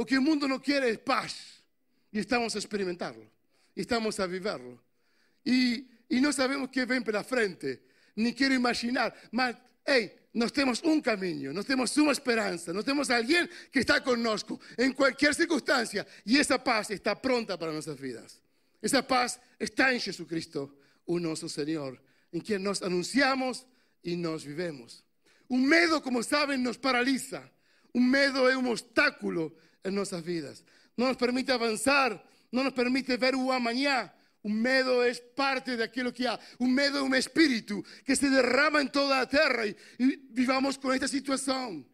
O 0.00 0.04
que 0.06 0.16
o 0.16 0.22
mundo 0.22 0.48
não 0.48 0.58
quer 0.58 0.82
é 0.82 0.96
paz. 0.96 1.62
E 2.10 2.20
estamos 2.20 2.56
a 2.56 2.58
experimentarlo. 2.58 3.30
E 3.76 3.82
estamos 3.82 4.18
a 4.18 4.26
viverlo. 4.26 4.82
E, 5.44 5.86
e 6.08 6.22
não 6.22 6.32
sabemos 6.32 6.64
o 6.64 6.68
que 6.68 6.86
vem 6.86 7.02
pela 7.02 7.22
frente. 7.22 7.78
Nem 8.16 8.32
quero 8.32 8.54
imaginar. 8.54 9.14
Mas, 9.30 9.54
ei, 9.86 10.16
nós 10.32 10.52
temos 10.52 10.82
um 10.82 11.02
caminho, 11.02 11.52
nós 11.52 11.66
temos 11.66 11.94
uma 11.98 12.12
esperança, 12.12 12.72
nós 12.72 12.82
temos 12.82 13.10
alguém 13.10 13.46
que 13.70 13.80
está 13.80 14.00
conosco 14.00 14.58
em 14.78 14.90
qualquer 14.90 15.34
circunstância. 15.34 16.06
E 16.24 16.40
essa 16.40 16.58
paz 16.58 16.88
está 16.88 17.14
pronta 17.14 17.58
para 17.58 17.70
nossas 17.70 18.00
vidas. 18.00 18.40
Essa 18.80 19.02
paz 19.02 19.38
está 19.60 19.92
em 19.92 19.98
Jesus 19.98 20.26
Cristo, 20.26 20.74
o 21.06 21.20
nosso 21.20 21.46
Senhor, 21.46 22.00
em 22.32 22.40
quem 22.40 22.58
nós 22.58 22.80
anunciamos 22.80 23.66
e 24.02 24.16
nós 24.16 24.42
vivemos. 24.42 25.04
O 25.46 25.58
medo, 25.58 26.00
como 26.00 26.22
sabem, 26.22 26.56
nos 26.56 26.78
paralisa. 26.78 27.42
O 27.92 28.00
medo 28.00 28.48
é 28.48 28.56
um 28.56 28.70
obstáculo 28.70 29.54
em 29.84 29.90
nossas 29.90 30.22
vidas 30.22 30.64
não 31.00 31.08
nos 31.08 31.16
permite 31.16 31.50
avançar, 31.50 32.22
não 32.52 32.62
nos 32.62 32.74
permite 32.74 33.16
ver 33.16 33.34
o 33.34 33.50
amanhã. 33.50 34.12
O 34.42 34.48
medo 34.48 35.02
é 35.02 35.14
parte 35.14 35.76
daquilo 35.76 36.12
que 36.12 36.26
há. 36.26 36.38
O 36.58 36.66
medo 36.66 36.98
é 36.98 37.02
um 37.02 37.14
espírito 37.14 37.82
que 38.04 38.14
se 38.14 38.28
derrama 38.28 38.82
em 38.82 38.86
toda 38.86 39.20
a 39.20 39.26
terra 39.26 39.66
e, 39.66 39.76
e 39.98 40.28
vivamos 40.30 40.76
com 40.76 40.92
esta 40.92 41.08
situação. 41.08 41.84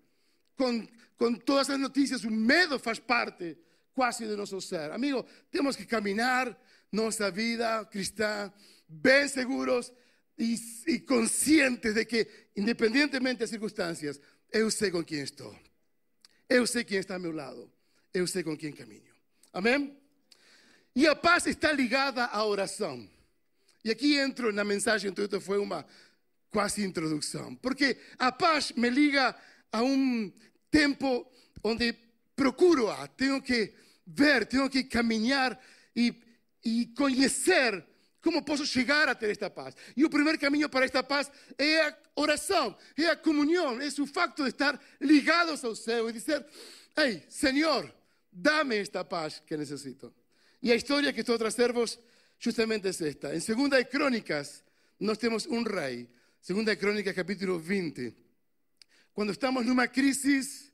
Com, 0.57 0.87
com 1.17 1.35
todas 1.35 1.71
as 1.71 1.79
notícias, 1.79 2.25
o 2.25 2.31
medo 2.31 2.79
faz 2.79 2.99
parte 2.99 3.57
quase 3.93 4.27
do 4.27 4.37
nosso 4.37 4.61
ser. 4.61 4.91
Amigo, 4.93 5.25
temos 5.51 5.77
que 5.77 5.87
caminhar 5.87 6.57
nossa 6.93 7.31
vida 7.31 7.85
cristã 7.87 8.53
bem 8.89 9.27
seguros 9.29 9.93
e, 10.39 10.57
e 10.87 11.01
conscientes 11.01 11.95
de 11.95 12.05
que, 12.05 12.29
independentemente 12.57 13.41
das 13.41 13.51
circunstâncias, 13.51 14.21
eu 14.53 14.71
sei 14.71 14.91
com 14.91 15.05
quem 15.05 15.21
estou. 15.21 15.55
Eu 16.49 16.67
sei 16.67 16.85
quem 16.85 16.99
está 16.99 17.15
ao 17.15 17.21
meu 17.21 17.33
lado 17.33 17.76
eu 18.17 18.27
sei 18.27 18.43
com 18.43 18.57
quem 18.57 18.73
caminho. 18.73 19.13
Amém? 19.53 19.95
E 20.95 21.07
a 21.07 21.15
paz 21.15 21.47
está 21.47 21.71
ligada 21.71 22.25
à 22.25 22.45
oração. 22.47 23.07
E 23.85 23.91
aqui 23.91 24.17
entro 24.17 24.53
na 24.55 24.65
mensagem, 24.65 25.11
então 25.11 25.39
foi 25.39 25.59
uma 25.59 25.85
quase 26.51 26.83
introdução. 26.83 27.55
Porque 27.57 27.99
a 28.19 28.33
paz 28.33 28.73
me 28.73 28.89
liga 28.89 29.37
a 29.71 29.83
um 29.83 30.33
tempo 30.71 31.31
onde 31.63 31.95
procuro-a, 32.35 33.07
tenho 33.09 33.43
que 33.43 33.75
ver, 34.07 34.47
tenho 34.47 34.71
que 34.71 34.85
caminhar 34.85 35.61
e, 35.95 36.15
e 36.65 36.87
conhecer 36.97 37.85
como 38.23 38.43
posso 38.43 38.65
chegar 38.65 39.11
a 39.11 39.15
ter 39.15 39.31
esta 39.31 39.51
paz. 39.51 39.75
E 39.95 40.07
o 40.07 40.11
primeiro 40.11 40.39
caminho 40.39 40.71
para 40.71 40.87
esta 40.87 41.03
paz 41.03 41.31
é 41.59 41.83
a 41.83 41.97
oração, 42.15 42.75
é 42.97 43.09
a 43.09 43.17
comunhão, 43.17 43.79
é 43.79 43.89
o 44.01 44.07
facto 44.07 44.43
de 44.43 44.49
estar 44.49 44.81
ligados 45.01 45.63
ao 45.63 45.77
céu 45.77 46.09
e 46.09 46.13
dizer: 46.15 46.45
Ei, 46.97 47.23
Senhor, 47.29 47.95
dame 48.37 48.81
esta 48.81 49.09
paz 49.09 49.43
que 49.47 49.57
necesito. 49.57 50.15
Y 50.61 50.69
la 50.69 50.75
historia 50.75 51.13
que 51.13 51.21
estoy 51.21 51.37
a 51.37 51.39
trazer-vos 51.39 51.99
justamente 52.43 52.91
es 52.91 53.01
esta. 53.01 53.33
En 53.33 53.41
Segunda 53.41 53.77
de 53.77 53.89
Crónicas, 53.89 54.63
nós 54.99 55.19
temos 55.19 55.47
un 55.47 55.65
rey. 55.65 56.09
Segunda 56.41 56.71
de 56.71 56.79
Crónicas, 56.79 57.15
capítulo 57.15 57.61
20. 57.61 58.15
Cuando 59.13 59.33
estamos 59.33 59.65
en 59.65 59.71
una 59.71 59.91
crisis, 59.91 60.73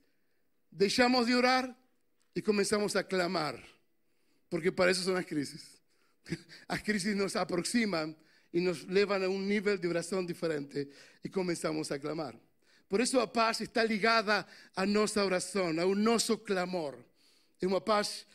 dejamos 0.70 1.26
de 1.26 1.34
orar 1.34 1.76
y 2.34 2.42
comenzamos 2.42 2.96
a 2.96 3.06
clamar. 3.06 3.62
Porque 4.48 4.72
para 4.72 4.90
eso 4.90 5.02
son 5.02 5.14
las 5.14 5.26
crisis. 5.26 5.78
Las 6.68 6.82
crisis 6.84 7.16
nos 7.16 7.34
aproximan 7.34 8.16
y 8.52 8.60
nos 8.60 8.86
llevan 8.86 9.24
a 9.24 9.28
un 9.28 9.48
nivel 9.48 9.80
de 9.80 9.88
oración 9.88 10.24
diferente 10.24 10.88
y 11.22 11.28
comenzamos 11.28 11.90
a 11.90 11.98
clamar. 11.98 12.38
Por 12.86 13.00
eso 13.00 13.18
la 13.18 13.32
paz 13.32 13.60
está 13.62 13.82
ligada 13.82 14.46
a 14.76 14.86
nuestra 14.86 15.24
oración, 15.24 15.80
a 15.80 15.86
un 15.86 16.04
nuestro 16.04 16.44
clamor. 16.44 17.11
É 17.62 17.66
uma 17.66 17.80
paz 17.80 18.26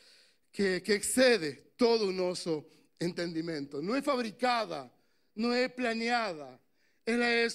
que, 0.54 0.82
excede 0.88 1.52
todo 1.78 2.08
o 2.08 2.14
nosso 2.14 2.66
entendimento. 3.00 3.82
Não 3.82 3.94
é 3.94 4.02
fabricada, 4.02 4.90
não 5.36 5.52
é 5.52 5.68
planeada. 5.68 6.58
Ela 7.06 7.26
é 7.26 7.46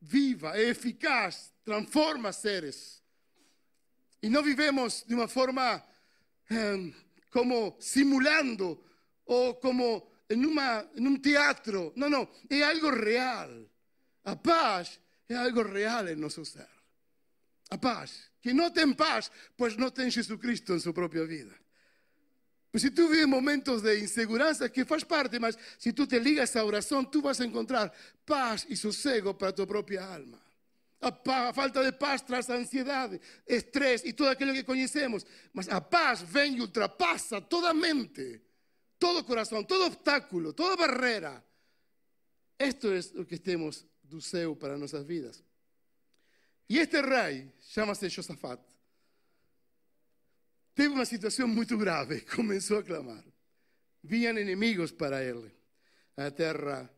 viva, 0.00 0.58
é 0.58 0.64
eficaz, 0.70 1.52
transforma 1.64 2.32
seres. 2.32 3.00
E 4.20 4.28
não 4.28 4.42
vivemos 4.42 5.04
de 5.06 5.14
uma 5.14 5.28
forma 5.28 5.80
eh, 6.50 6.92
como 7.30 7.76
simulando 7.78 8.82
ou 9.24 9.54
como 9.54 10.10
em, 10.28 10.44
uma, 10.44 10.84
em 10.96 11.06
um 11.06 11.16
teatro. 11.16 11.92
Não, 11.94 12.10
não, 12.10 12.28
é 12.50 12.64
algo 12.64 12.90
real. 12.90 13.50
A 14.24 14.34
paz 14.34 14.98
é 15.28 15.36
algo 15.36 15.62
real 15.62 16.08
em 16.08 16.16
nosso 16.16 16.44
ser. 16.44 16.79
a 17.70 17.78
paz. 17.78 18.30
Quem 18.42 18.52
não 18.52 18.70
tem 18.70 18.92
paz, 18.92 19.30
pois 19.56 19.76
não 19.76 19.90
tem 19.90 20.10
Jesus 20.10 20.38
Cristo 20.40 20.74
em 20.74 20.80
sua 20.80 20.92
própria 20.92 21.24
vida. 21.26 21.54
Pois 22.70 22.82
se 22.82 22.90
tu 22.90 23.08
vives 23.08 23.26
momentos 23.26 23.82
de 23.82 24.00
insegurança, 24.00 24.68
que 24.68 24.84
faz 24.84 25.02
parte, 25.02 25.38
mas 25.38 25.58
se 25.78 25.92
tu 25.92 26.06
te 26.06 26.18
ligas 26.18 26.54
à 26.56 26.64
oração, 26.64 27.04
tu 27.04 27.20
vas 27.20 27.40
encontrar 27.40 27.92
paz 28.24 28.66
e 28.68 28.76
sossego 28.76 29.34
para 29.34 29.48
a 29.48 29.52
tua 29.52 29.66
própria 29.66 30.04
alma. 30.04 30.40
A, 31.00 31.10
paz, 31.10 31.48
a 31.48 31.52
falta 31.52 31.82
de 31.82 31.92
paz 31.92 32.22
traz 32.22 32.48
ansiedade, 32.50 33.20
estresse 33.46 34.08
e 34.08 34.12
tudo 34.12 34.28
aquilo 34.28 34.52
que 34.52 34.62
conhecemos. 34.62 35.24
Mas 35.52 35.68
a 35.68 35.80
paz 35.80 36.22
vem 36.22 36.58
e 36.58 36.60
ultrapassa 36.60 37.40
toda 37.40 37.70
a 37.70 37.74
mente, 37.74 38.40
todo 38.98 39.20
o 39.20 39.24
coração, 39.24 39.64
todo 39.64 39.86
obstáculo, 39.86 40.52
toda 40.52 40.76
barreira. 40.76 41.42
isto 42.58 42.88
é 42.88 43.20
o 43.20 43.24
que 43.24 43.38
temos 43.38 43.84
do 44.04 44.20
céu 44.20 44.54
para 44.54 44.76
nossas 44.76 45.04
vidas. 45.04 45.42
E 46.70 46.78
este 46.78 47.02
rei, 47.02 47.52
chama-se 47.58 48.08
Josafat, 48.08 48.60
teve 50.72 50.94
uma 50.94 51.04
situação 51.04 51.48
muito 51.48 51.76
grave, 51.76 52.20
começou 52.30 52.78
a 52.78 52.84
clamar. 52.84 53.24
Vinham 54.04 54.38
inimigos 54.38 54.92
para 54.92 55.20
ele, 55.20 55.50
a 56.16 56.30
terra 56.30 56.88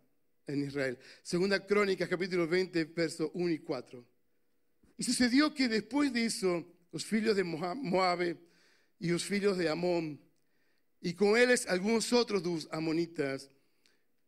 em 0.47 0.65
Israel. 0.65 0.99
Segunda 1.25 1.59
Crônica, 1.59 2.07
capítulo 2.07 2.47
20, 2.47 2.85
verso 2.85 3.31
1 3.35 3.49
e 3.49 3.59
4. 3.61 4.07
Y 4.99 5.05
sucedió 5.05 5.55
que 5.55 5.69
después 5.69 6.13
de 6.13 6.27
eso, 6.27 6.67
los 6.93 7.07
filhos 7.07 7.35
de 7.35 7.43
Moabe 7.43 8.37
y 9.01 9.09
los 9.09 9.25
filhos 9.25 9.57
de 9.57 9.71
Amón, 9.71 10.21
y 11.01 11.15
con 11.15 11.35
ellos 11.35 11.67
algunos 11.67 12.13
otros 12.13 12.43
dos 12.43 12.69
amonitas, 12.71 13.51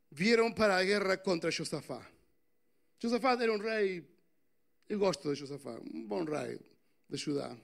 vieron 0.09 0.55
para 0.55 0.77
la 0.77 0.85
guerra 0.85 1.23
contra 1.23 1.51
Josafá. 1.53 2.11
Josafá 2.99 3.35
era 3.35 3.53
un 3.53 3.63
rey, 3.63 4.13
Eu 4.88 4.99
gosto 4.99 5.33
de 5.33 5.41
Josafá, 5.41 5.81
um 5.93 6.07
bom 6.07 6.25
raio 6.25 6.61
de 7.09 7.17
Judá. 7.17 7.57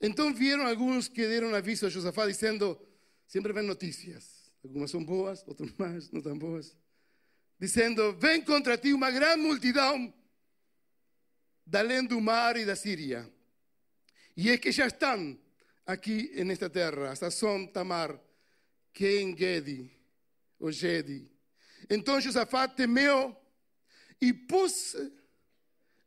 Então 0.00 0.32
vieram 0.32 0.66
alguns 0.66 1.08
que 1.08 1.26
deram 1.26 1.54
aviso 1.54 1.86
a 1.86 1.88
Josafá 1.88 2.26
dizendo, 2.26 2.78
sempre 3.26 3.52
vem 3.52 3.64
notícias, 3.64 4.52
algumas 4.62 4.90
são 4.90 5.04
boas, 5.04 5.42
outras 5.46 5.72
mais 5.76 6.10
não 6.12 6.22
tão 6.22 6.38
boas, 6.38 6.76
dizendo, 7.58 8.12
vem 8.14 8.42
contra 8.42 8.78
ti 8.78 8.92
uma 8.92 9.10
grande 9.10 9.42
multidão 9.42 10.12
da 11.66 11.80
além 11.80 12.04
do 12.04 12.20
mar 12.20 12.56
e 12.56 12.64
da 12.64 12.76
Síria. 12.76 13.28
E 14.36 14.50
é 14.50 14.58
que 14.58 14.70
já 14.70 14.86
estão 14.86 15.38
aqui 15.86 16.44
nesta 16.44 16.68
terra, 16.68 17.10
a 17.10 17.16
Sasson 17.16 17.66
Tamar, 17.66 18.20
que 18.92 19.06
é 19.06 19.20
em 19.20 19.36
Gedi, 19.36 19.90
ou 20.58 20.70
Gedi. 20.70 21.28
Então 21.88 22.20
Josafá 22.20 22.68
temeu 22.68 23.36
e 24.20 24.32
pôs 24.32 24.94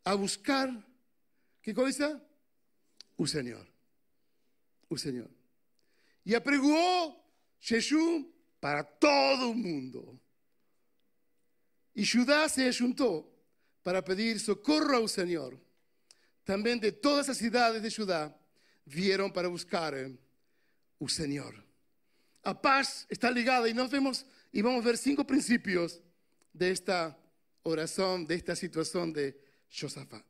a 0.08 0.16
buscar, 0.16 0.72
¿qué 1.62 1.74
cosa? 1.74 2.24
Un 3.18 3.28
Señor. 3.28 3.68
Un 4.88 4.98
Señor. 4.98 5.30
Y 6.24 6.34
apregó 6.34 7.22
Jesús 7.60 8.26
para 8.62 8.86
todo 8.86 9.52
el 9.52 9.58
mundo. 9.58 10.18
Y 11.94 12.08
Judá 12.08 12.48
se 12.48 12.72
juntó 12.74 13.30
para 13.84 14.02
pedir 14.02 14.40
socorro 14.40 14.96
al 14.96 15.10
Señor. 15.10 15.60
También 16.46 16.80
de 16.80 16.94
todas 16.94 17.28
las 17.28 17.38
ciudades 17.38 17.82
de 17.82 17.92
Judá 17.92 18.34
vieron 18.86 19.34
para 19.34 19.50
buscar 19.50 19.94
al 19.94 20.18
Señor. 21.10 21.54
A 22.44 22.62
paz 22.62 23.06
está 23.10 23.30
ligada 23.30 23.68
y 23.68 23.74
nos 23.74 23.92
vemos 23.92 24.26
y 24.54 24.62
vamos 24.62 24.84
a 24.84 24.88
ver 24.88 24.98
cinco 24.98 25.28
principios 25.28 26.02
de 26.54 26.72
esta 26.72 27.20
oración, 27.64 28.26
de 28.26 28.36
esta 28.36 28.56
situación 28.56 29.12
de 29.12 29.47
Josafat. 29.70 30.24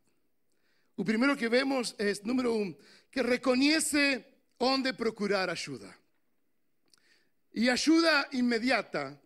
Lo 0.95 1.05
primero 1.05 1.35
que 1.35 1.47
vemos 1.47 1.95
es, 1.97 2.23
número 2.25 2.53
uno, 2.53 2.75
que 3.11 3.21
reconoce 3.21 4.25
dónde 4.57 4.93
procurar 4.93 5.49
ayuda. 5.49 5.95
Y 7.53 7.69
ayuda 7.69 8.27
inmediata 8.31 9.19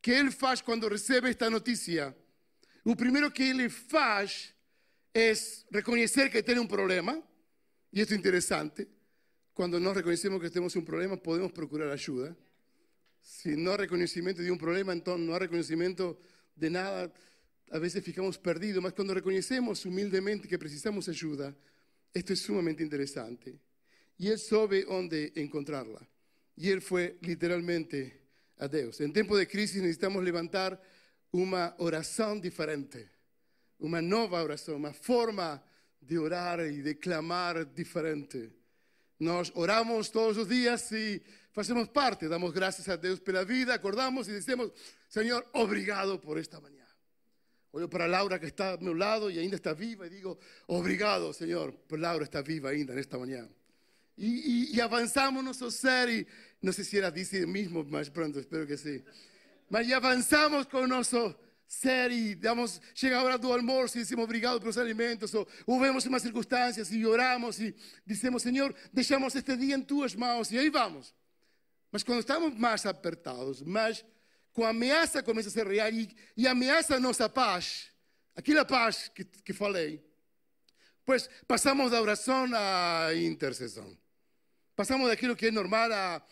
que 0.00 0.18
él 0.18 0.32
faz 0.32 0.62
cuando 0.62 0.88
recibe 0.88 1.30
esta 1.30 1.48
noticia 1.50 2.14
lo 2.84 2.96
primero 2.96 3.32
que 3.32 3.50
él 3.50 3.70
faz 3.70 4.54
es 5.12 5.66
reconocer 5.70 6.30
que 6.30 6.42
tiene 6.42 6.60
un 6.60 6.68
problema, 6.68 7.22
y 7.92 8.00
esto 8.00 8.14
es 8.14 8.18
interesante, 8.18 8.88
cuando 9.52 9.78
no 9.78 9.92
reconocemos 9.92 10.40
que 10.40 10.48
tenemos 10.48 10.74
un 10.76 10.84
problema 10.84 11.16
podemos 11.16 11.52
procurar 11.52 11.90
ayuda. 11.90 12.34
Si 13.20 13.56
no 13.56 13.72
hay 13.72 13.78
reconocimiento 13.78 14.40
de 14.40 14.50
un 14.50 14.58
problema, 14.58 14.92
entonces 14.92 15.26
no 15.26 15.34
hay 15.34 15.40
reconocimiento 15.40 16.18
de 16.54 16.70
nada, 16.70 17.12
a 17.70 17.78
veces 17.78 18.02
fijamos 18.04 18.36
perdidos, 18.36 18.82
mas 18.82 18.92
cuando 18.92 19.14
reconocemos 19.14 19.84
humildemente 19.86 20.48
que 20.48 20.58
precisamos 20.58 21.08
ayuda, 21.08 21.54
esto 22.12 22.32
es 22.32 22.40
sumamente 22.40 22.82
interesante. 22.82 23.58
Y 24.18 24.28
él 24.28 24.38
sabe 24.38 24.84
dónde 24.84 25.32
encontrarla. 25.36 26.06
Y 26.56 26.68
él 26.68 26.82
fue 26.82 27.16
literalmente 27.22 28.20
a 28.58 28.68
Dios. 28.68 29.00
En 29.00 29.12
tiempo 29.12 29.36
de 29.36 29.46
crisis 29.46 29.80
necesitamos 29.80 30.22
levantar 30.22 30.82
una 31.30 31.74
oración 31.78 32.40
diferente, 32.40 33.08
una 33.78 34.02
nueva 34.02 34.42
oración, 34.42 34.76
una 34.76 34.92
forma 34.92 35.62
de 36.00 36.18
orar 36.18 36.60
y 36.66 36.82
de 36.82 36.98
clamar 36.98 37.72
diferente. 37.72 38.50
Nos 39.20 39.52
oramos 39.54 40.10
todos 40.10 40.36
los 40.36 40.48
días 40.48 40.90
y 40.92 41.22
hacemos 41.54 41.88
parte, 41.88 42.26
damos 42.26 42.52
gracias 42.52 42.88
a 42.88 42.96
Dios 42.96 43.20
por 43.20 43.34
la 43.34 43.44
vida, 43.44 43.74
acordamos 43.74 44.28
y 44.28 44.32
decimos, 44.32 44.72
Señor, 45.08 45.46
obrigado 45.52 46.20
por 46.20 46.38
esta 46.38 46.58
mañana. 46.58 46.79
Oyo 47.72 47.88
para 47.88 48.08
Laura 48.08 48.40
que 48.40 48.46
está 48.46 48.72
a 48.72 48.76
mi 48.78 48.92
lado 48.94 49.30
y 49.30 49.38
ainda 49.38 49.54
está 49.56 49.74
viva 49.74 50.06
y 50.06 50.10
digo, 50.10 50.38
obrigado, 50.66 51.32
Señor, 51.32 51.74
por 51.86 52.00
Laura 52.00 52.24
está 52.24 52.42
viva 52.42 52.70
ainda 52.70 52.92
en 52.92 52.98
esta 52.98 53.16
mañana. 53.16 53.48
Y, 54.16 54.76
y, 54.76 54.80
avanzamos 54.80 55.42
nuestro 55.42 55.70
ser 55.70 56.10
y 56.10 56.26
no 56.60 56.72
sé 56.72 56.84
si 56.84 56.98
era 56.98 57.10
dice 57.10 57.46
mismo 57.46 57.82
más 57.84 58.10
pronto, 58.10 58.38
espero 58.38 58.66
que 58.66 58.76
sí. 58.76 59.02
Mas 59.70 59.86
ya 59.86 59.96
avanzamos 59.96 60.66
con 60.66 60.90
nuestro 60.90 61.38
ser 61.66 62.10
y 62.12 62.34
damos, 62.34 62.82
llega 63.00 63.20
ahora 63.20 63.38
tu 63.38 63.54
almuerzo 63.54 63.96
y 63.96 64.00
decimos 64.00 64.24
obrigado 64.24 64.58
por 64.58 64.66
los 64.66 64.76
alimentos, 64.76 65.32
o, 65.34 65.46
o 65.64 65.78
vemos 65.78 66.04
unas 66.04 66.22
circunstancias 66.22 66.90
y 66.92 67.02
oramos 67.04 67.60
y 67.60 67.74
decimos, 68.04 68.42
Señor, 68.42 68.74
dejamos 68.92 69.34
este 69.36 69.56
día 69.56 69.76
en 69.76 69.86
tus 69.86 70.16
manos 70.16 70.50
y 70.52 70.58
ahí 70.58 70.68
vamos. 70.68 71.14
Mas 71.90 72.04
cuando 72.04 72.20
estamos 72.20 72.54
más 72.58 72.84
apertados, 72.84 73.64
más 73.64 74.04
con 74.52 74.64
ameaça 74.66 75.22
começa 75.22 75.48
a 75.48 75.52
ser 75.52 75.66
real 75.66 75.92
e, 75.92 76.08
e 76.36 76.46
ameaça 76.46 76.96
a 76.96 77.00
nossa 77.00 77.28
paz, 77.28 77.90
aquela 78.34 78.64
paz 78.64 79.08
que, 79.14 79.24
que 79.24 79.52
falei, 79.52 80.04
pois 81.04 81.28
passamos 81.46 81.90
da 81.90 82.00
oração 82.00 82.48
à 82.54 83.14
intercessão. 83.14 83.96
Passamos 84.74 85.08
daquilo 85.08 85.36
que 85.36 85.46
é 85.46 85.50
normal 85.50 85.92
a, 85.92 86.26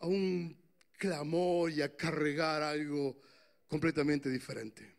a 0.00 0.06
um 0.06 0.54
clamor 0.98 1.70
y 1.70 1.82
a 1.82 1.88
carregar 1.96 2.62
algo 2.62 3.20
completamente 3.68 4.28
diferente. 4.28 4.96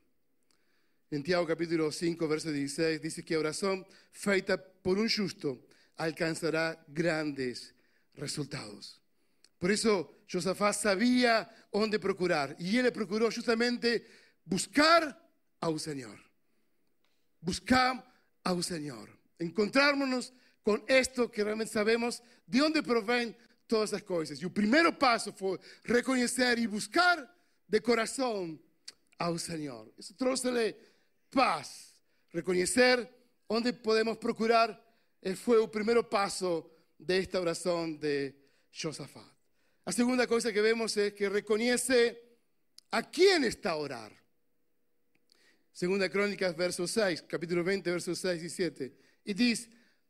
En 1.09 1.23
Tiago 1.23 1.47
capítulo 1.47 1.91
5, 1.91 2.27
verso 2.27 2.51
16, 2.51 3.01
dice 3.01 3.23
que 3.23 3.37
oración 3.37 3.85
feita 4.11 4.57
por 4.57 4.99
un 4.99 5.07
justo 5.09 5.65
alcanzará 5.95 6.83
grandes 6.87 7.73
resultados. 8.15 9.01
Por 9.57 9.71
eso 9.71 10.23
Josafá 10.31 10.73
sabía 10.73 11.49
dónde 11.71 11.99
procurar 11.99 12.55
y 12.59 12.77
él 12.77 12.83
le 12.83 12.91
procuró 12.91 13.31
justamente 13.31 14.05
buscar 14.45 15.17
al 15.59 15.79
Señor. 15.79 16.19
Buscar 17.39 18.03
al 18.43 18.63
Señor. 18.63 19.09
Encontrarnos 19.39 20.33
con 20.61 20.83
esto 20.87 21.31
que 21.31 21.43
realmente 21.43 21.73
sabemos 21.73 22.21
de 22.45 22.59
dónde 22.59 22.83
provienen 22.83 23.35
todas 23.67 23.91
esas 23.91 24.03
cosas. 24.03 24.41
Y 24.41 24.45
el 24.45 24.51
primer 24.51 24.97
paso 24.97 25.33
fue 25.33 25.59
reconocer 25.83 26.59
y 26.59 26.67
buscar 26.67 27.33
de 27.67 27.81
corazón 27.81 28.61
al 29.17 29.39
Señor. 29.39 29.93
Eso 29.97 30.13
trouxe 30.15 30.77
paz. 31.29 31.93
Reconocer 32.31 33.09
dónde 33.47 33.73
podemos 33.73 34.17
procurar 34.17 34.75
eh, 35.21 35.35
fue 35.35 35.61
el 35.61 35.69
primer 35.69 36.07
paso 36.07 36.69
de 36.97 37.19
esta 37.19 37.39
oración 37.39 37.99
de 37.99 38.35
Josafat. 38.71 39.36
La 39.87 39.93
segunda 39.93 40.27
cosa 40.27 40.51
que 40.51 40.59
vemos 40.59 40.97
es 40.97 41.13
que 41.13 41.29
reconoce 41.29 42.21
a 42.91 43.09
quién 43.09 43.45
está 43.45 43.69
a 43.69 43.75
orar. 43.77 44.11
Segunda 45.71 46.09
Crónicas, 46.09 46.57
verso 46.57 46.85
6, 46.85 47.21
capítulo 47.21 47.63
20, 47.63 47.91
versos 47.91 48.19
6 48.19 48.43
y 48.43 48.49
7. 48.49 48.97
Y 49.23 49.33
dice, 49.33 49.69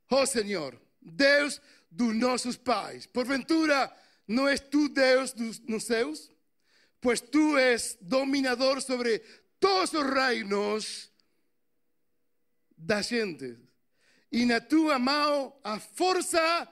oh 0.10 0.26
Señor, 0.26 0.82
Deus 1.00 1.62
dos 1.92 2.16
nossos 2.16 2.58
pais. 2.58 3.06
Porventura, 3.06 3.96
não 4.28 4.50
és 4.50 4.60
tu 4.68 4.90
Deus 4.90 5.32
dos, 5.36 5.62
nos 5.70 5.84
céus? 5.86 6.32
Pois 7.00 7.22
tu 7.22 7.56
és 7.56 8.00
dominador 8.02 8.82
sobre 8.82 9.22
todos 9.60 9.94
os 9.94 10.10
reinos 10.10 11.12
da 12.76 13.04
gente. 13.04 13.56
E 14.32 14.44
na 14.44 14.60
tua 14.60 14.98
mão 14.98 15.54
a 15.63 15.80
força 15.80 16.68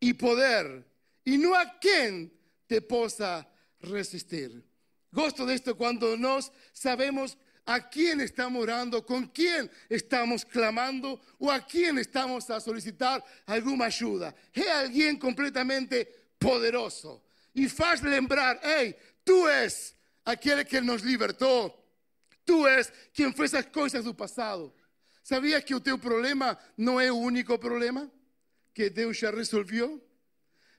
e 0.00 0.14
poder, 0.14 0.82
e 1.26 1.36
não 1.36 1.52
há 1.52 1.66
quem 1.66 2.37
te 2.68 2.80
possa 2.80 3.48
resistir. 3.80 4.62
Gosto 5.10 5.46
disto 5.46 5.74
quando 5.74 6.16
nós 6.16 6.52
sabemos 6.72 7.36
a 7.64 7.88
quién 7.88 8.20
estamos 8.20 8.62
orando, 8.62 9.04
con 9.04 9.26
quién 9.28 9.70
estamos 9.88 10.44
clamando 10.44 11.20
o 11.38 11.50
a 11.50 11.60
quién 11.60 11.98
estamos 11.98 12.48
a 12.50 12.60
solicitar 12.60 13.24
alguna 13.46 13.86
ayuda. 13.86 14.34
Es 14.52 14.68
alguien 14.68 15.18
completamente 15.18 16.06
poderoso 16.38 17.24
y 17.54 17.68
faz 17.68 18.02
lembrar, 18.02 18.60
hey, 18.62 18.94
tú 19.24 19.48
es 19.48 19.94
aquel 20.24 20.66
que 20.66 20.80
nos 20.80 21.02
libertó, 21.02 21.74
tú 22.44 22.66
es 22.66 22.92
quien 23.12 23.34
fue 23.34 23.46
esas 23.46 23.66
cosas 23.66 24.04
del 24.04 24.14
pasado. 24.14 24.74
¿Sabías 25.22 25.62
que 25.62 25.74
o 25.74 25.80
teu 25.80 25.98
problema 26.00 26.58
no 26.76 27.00
es 27.00 27.08
el 27.08 27.12
único 27.12 27.60
problema 27.60 28.08
que 28.72 28.88
Dios 28.88 29.20
ya 29.20 29.30
resolvió? 29.30 30.00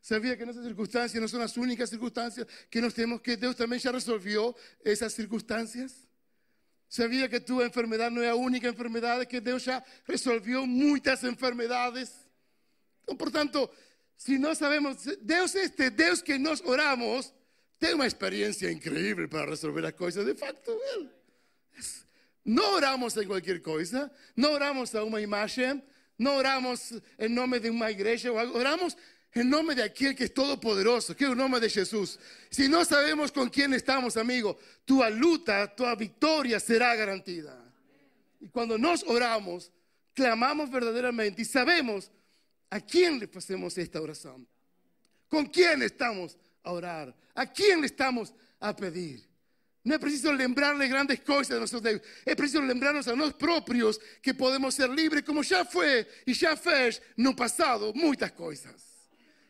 ¿Sabía 0.01 0.37
que 0.37 0.45
nuestras 0.45 0.65
circunstancias 0.65 1.21
no 1.21 1.27
son 1.27 1.41
las 1.41 1.57
únicas 1.57 1.89
circunstancias 1.89 2.47
que 2.69 2.81
nos 2.81 2.93
tenemos, 2.93 3.21
que 3.21 3.35
Dios 3.35 3.55
también 3.55 3.81
ya 3.81 3.91
resolvió 3.91 4.55
esas 4.83 5.13
circunstancias? 5.13 6.07
Sabia 6.87 7.29
que 7.29 7.39
tua 7.39 7.65
enfermidade 7.65 8.15
não 8.15 8.23
é 8.23 8.29
a 8.29 8.35
única 8.35 8.67
enfermidade, 8.67 9.25
que 9.27 9.39
Deus 9.39 9.61
já 9.63 9.83
resolveu 10.05 10.65
muitas 10.65 11.23
enfermidades. 11.23 12.09
Então, 13.03 13.15
portanto, 13.15 13.69
se 14.17 14.39
nós 14.39 14.57
sabemos, 14.57 15.05
Deus 15.21 15.53
este 15.53 15.89
Deus 15.91 16.21
que 16.21 16.39
nós 16.39 16.61
oramos, 16.61 17.31
tem 17.77 17.93
uma 17.93 18.07
experiência 18.07 18.71
incrível 18.71 19.29
para 19.29 19.49
resolver 19.49 19.85
as 19.85 19.93
coisas. 19.93 20.25
De 20.25 20.33
facto, 20.33 20.71
Ele. 20.71 21.09
no 22.43 22.67
oramos 22.71 23.15
en 23.17 23.27
cualquier 23.27 23.61
cosa, 23.61 24.11
no 24.35 24.51
oramos 24.51 24.95
a 24.95 25.03
una 25.03 25.21
imagen, 25.21 25.83
no 26.17 26.35
oramos 26.35 26.95
en 27.17 27.35
nombre 27.35 27.59
de 27.59 27.69
una 27.69 27.91
iglesia 27.91 28.31
o 28.31 28.35
oramos 28.35 28.97
en 29.33 29.49
nombre 29.49 29.75
de 29.75 29.83
aquel 29.83 30.15
que 30.15 30.25
es 30.25 30.33
todopoderoso, 30.33 31.15
que 31.15 31.25
es 31.25 31.29
el 31.29 31.37
nombre 31.37 31.59
de 31.59 31.69
Jesús. 31.69 32.19
Si 32.49 32.67
no 32.67 32.83
sabemos 32.83 33.31
con 33.31 33.49
quién 33.49 33.73
estamos, 33.73 34.17
amigo, 34.17 34.57
tu 34.85 35.03
luta, 35.11 35.73
tu 35.75 35.85
victoria 35.95 36.59
será 36.59 36.95
garantida. 36.95 37.55
Y 38.39 38.47
cuando 38.49 38.77
nos 38.77 39.03
oramos, 39.03 39.71
clamamos 40.13 40.71
verdaderamente 40.71 41.41
y 41.41 41.45
sabemos 41.45 42.11
a 42.69 42.79
quién 42.79 43.19
le 43.19 43.29
hacemos 43.35 43.77
esta 43.77 44.01
oración. 44.01 44.47
¿Con 45.27 45.45
quién 45.45 45.83
estamos 45.83 46.37
a 46.63 46.71
orar? 46.71 47.15
¿A 47.35 47.45
quién 47.45 47.81
le 47.81 47.87
estamos 47.87 48.33
a 48.59 48.75
pedir? 48.75 49.27
No 49.83 49.93
es 49.93 50.01
preciso 50.01 50.33
lembrarle 50.33 50.87
grandes 50.87 51.21
cosas 51.21 51.57
a 51.57 51.59
nosotros, 51.59 52.01
es 52.25 52.35
preciso 52.35 52.61
lembrarnos 52.61 53.07
a 53.07 53.15
nosotros 53.15 53.39
propios 53.39 53.99
que 54.21 54.33
podemos 54.33 54.75
ser 54.75 54.89
libres 54.89 55.23
como 55.23 55.41
ya 55.41 55.63
fue 55.63 56.07
y 56.25 56.33
ya 56.33 56.57
fez 56.57 57.01
no 57.15 57.35
pasado 57.35 57.93
muchas 57.93 58.31
cosas. 58.33 58.88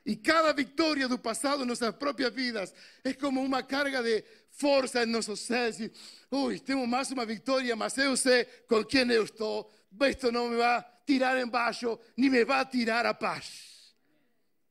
Y 0.06 0.18
cada 0.18 0.54
victoria 0.54 1.08
del 1.08 1.20
pasado 1.20 1.62
en 1.62 1.68
nuestras 1.68 1.94
propias 1.96 2.34
vidas 2.34 2.74
es 3.04 3.18
como 3.18 3.42
una 3.42 3.66
carga 3.66 4.02
de 4.02 4.26
fuerza 4.52 5.04
en 5.04 5.12
nosotros 5.12 5.42
seres. 5.42 5.92
Uy, 6.30 6.60
tengo 6.62 6.86
más 6.88 7.12
una 7.12 7.26
victoria, 7.26 7.76
mas 7.76 7.96
yo 7.96 8.16
sé 8.16 8.66
con 8.68 8.84
quién 8.84 9.10
yo 9.10 9.24
estoy. 9.24 9.66
Esto 10.02 10.32
no 10.32 10.48
me 10.48 10.58
va 10.58 10.78
a 10.78 11.04
tirar 11.06 11.38
en 11.38 11.50
bajo 11.50 12.00
ni 12.16 12.30
me 12.30 12.44
va 12.44 12.62
a 12.62 12.70
tirar 12.70 13.06
a 13.08 13.18
paz. 13.18 13.96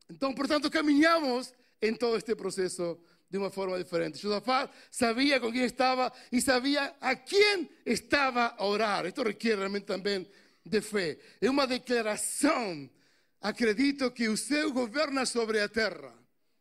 Entonces, 0.08 0.36
por 0.36 0.48
tanto, 0.48 0.70
caminamos 0.70 1.52
en 1.80 1.96
todo 1.96 2.16
este 2.16 2.34
proceso 2.34 3.00
de 3.28 3.38
una 3.38 3.50
forma 3.50 3.76
diferente. 3.76 4.18
Josafat 4.20 4.72
sabía 4.90 5.40
con 5.40 5.52
quién 5.52 5.64
estaba 5.64 6.12
y 6.30 6.40
sabía 6.40 6.96
a 7.00 7.22
quién 7.22 7.70
estaba 7.84 8.46
a 8.46 8.64
orar. 8.64 9.06
Esto 9.06 9.22
requiere 9.22 9.56
realmente 9.56 9.86
también 9.86 10.28
de 10.64 10.80
fe. 10.80 11.18
Es 11.40 11.48
una 11.48 11.66
declaración. 11.66 12.90
acredito 13.40 14.10
que 14.10 14.28
o 14.28 14.36
céu 14.36 14.72
governa 14.72 15.26
sobre 15.26 15.60
a 15.60 15.68
terra. 15.68 16.12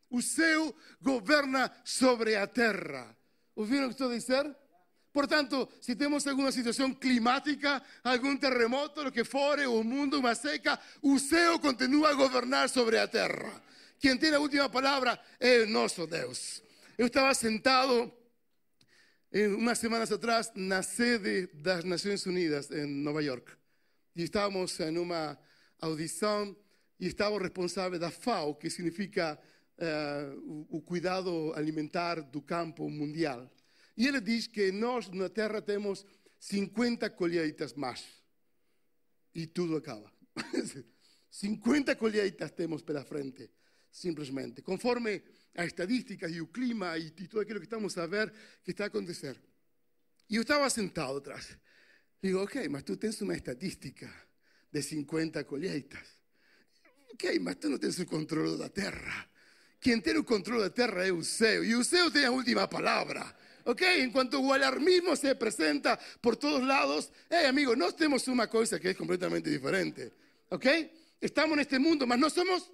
O 0.09 0.21
céu 0.21 0.75
governa 1.01 1.71
sobre 1.83 2.35
a 2.35 2.47
terra. 2.47 3.15
Ouviram 3.55 3.85
o 3.85 3.87
que 3.87 3.93
estou 3.95 4.09
a 4.09 4.15
dizer? 4.15 4.55
Portanto, 5.11 5.67
se 5.81 5.95
temos 5.95 6.27
alguma 6.27 6.51
situação 6.51 6.93
climática, 6.93 7.81
algum 8.03 8.37
terremoto, 8.37 9.01
o 9.01 9.11
que 9.11 9.23
for, 9.23 9.57
o 9.59 9.83
mundo, 9.83 10.19
uma 10.19 10.35
seca, 10.35 10.79
o 11.01 11.17
céu 11.17 11.59
continua 11.59 12.11
a 12.11 12.13
governar 12.13 12.69
sobre 12.69 12.99
a 12.99 13.07
terra. 13.07 13.63
Quem 13.99 14.15
tem 14.15 14.33
a 14.33 14.39
última 14.39 14.69
palavra 14.69 15.19
é 15.39 15.63
o 15.63 15.67
nosso 15.67 16.05
Deus. 16.05 16.61
Eu 16.97 17.07
estava 17.07 17.33
sentado 17.33 18.13
eh, 19.31 19.47
umas 19.47 19.79
semanas 19.79 20.11
atrás 20.11 20.51
na 20.55 20.83
sede 20.83 21.47
das 21.53 21.83
Nações 21.83 22.25
Unidas, 22.27 22.69
em 22.69 22.85
Nova 22.85 23.23
York, 23.23 23.51
e 24.15 24.23
estávamos 24.23 24.79
em 24.79 24.91
numa 24.91 25.37
audição 25.81 26.55
audición 26.97 27.05
y 27.05 27.07
estaba 27.07 27.39
responsable 27.39 27.99
la 27.99 28.11
FAO, 28.11 28.57
que 28.57 28.69
significa 28.69 29.39
el 29.77 30.67
eh, 30.71 30.81
cuidado 30.85 31.55
alimentar 31.55 32.29
del 32.31 32.45
campo 32.45 32.89
mundial. 32.89 33.49
Y 33.95 34.07
él 34.07 34.23
dice 34.23 34.51
que 34.51 34.71
nosotros 34.71 35.13
en 35.13 35.21
la 35.21 35.29
Tierra 35.29 35.61
tenemos 35.63 36.05
50 36.39 37.15
colheitas 37.15 37.75
más 37.77 38.03
y 39.33 39.47
todo 39.47 39.77
acaba. 39.77 40.11
50 41.29 41.97
colheitas 41.97 42.55
tenemos 42.55 42.83
la 42.87 43.03
frente 43.03 43.51
simplesmente, 43.91 44.61
conforme 44.61 45.23
a 45.55 45.63
estadísticas 45.63 46.31
y 46.31 46.37
el 46.37 46.49
clima 46.49 46.97
y, 46.97 47.11
todo 47.11 47.41
aquello 47.41 47.59
que 47.59 47.65
estamos 47.65 47.97
a 47.97 48.05
ver 48.05 48.31
que 48.63 48.71
está 48.71 48.85
a 48.85 48.87
acontecer. 48.87 49.39
Y 50.27 50.35
yo 50.35 50.41
estaba 50.41 50.69
sentado 50.69 51.17
atrás. 51.17 51.57
Digo, 52.21 52.43
ok, 52.43 52.57
mas 52.69 52.83
tú 52.83 52.97
tienes 52.97 53.21
una 53.21 53.35
estadística 53.35 54.11
de 54.71 54.81
50 54.83 55.45
colheitas. 55.45 56.16
Ok, 57.17 57.23
mas 57.41 57.59
tú 57.59 57.67
no 57.67 57.79
tienes 57.79 57.97
el 57.97 58.05
control 58.05 58.59
de 58.59 58.63
la 58.65 58.69
tierra. 58.69 59.27
Quien 59.79 60.03
tiene 60.03 60.19
el 60.19 60.25
control 60.25 60.59
de 60.59 60.67
la 60.67 60.73
tierra 60.73 61.01
es 61.01 61.09
Euseo. 61.09 61.63
Y 61.63 61.71
Euseo 61.71 62.11
tiene 62.11 62.27
la 62.27 62.31
última 62.31 62.69
palabra. 62.69 63.35
¿Ok? 63.63 63.81
En 63.81 64.11
cuanto 64.11 64.37
al 64.53 64.61
alarmismo 64.61 65.15
se 65.15 65.33
presenta 65.33 65.99
por 66.21 66.37
todos 66.37 66.61
lados, 66.61 67.11
hey 67.27 67.47
amigo, 67.47 67.75
no 67.75 67.91
tenemos 67.91 68.27
una 68.27 68.47
cosa 68.47 68.79
que 68.79 68.91
es 68.91 68.95
completamente 68.95 69.49
diferente. 69.49 70.13
¿Ok? 70.49 70.67
Estamos 71.19 71.53
en 71.53 71.61
este 71.61 71.79
mundo, 71.79 72.05
mas 72.05 72.19
no 72.19 72.29
somos 72.29 72.71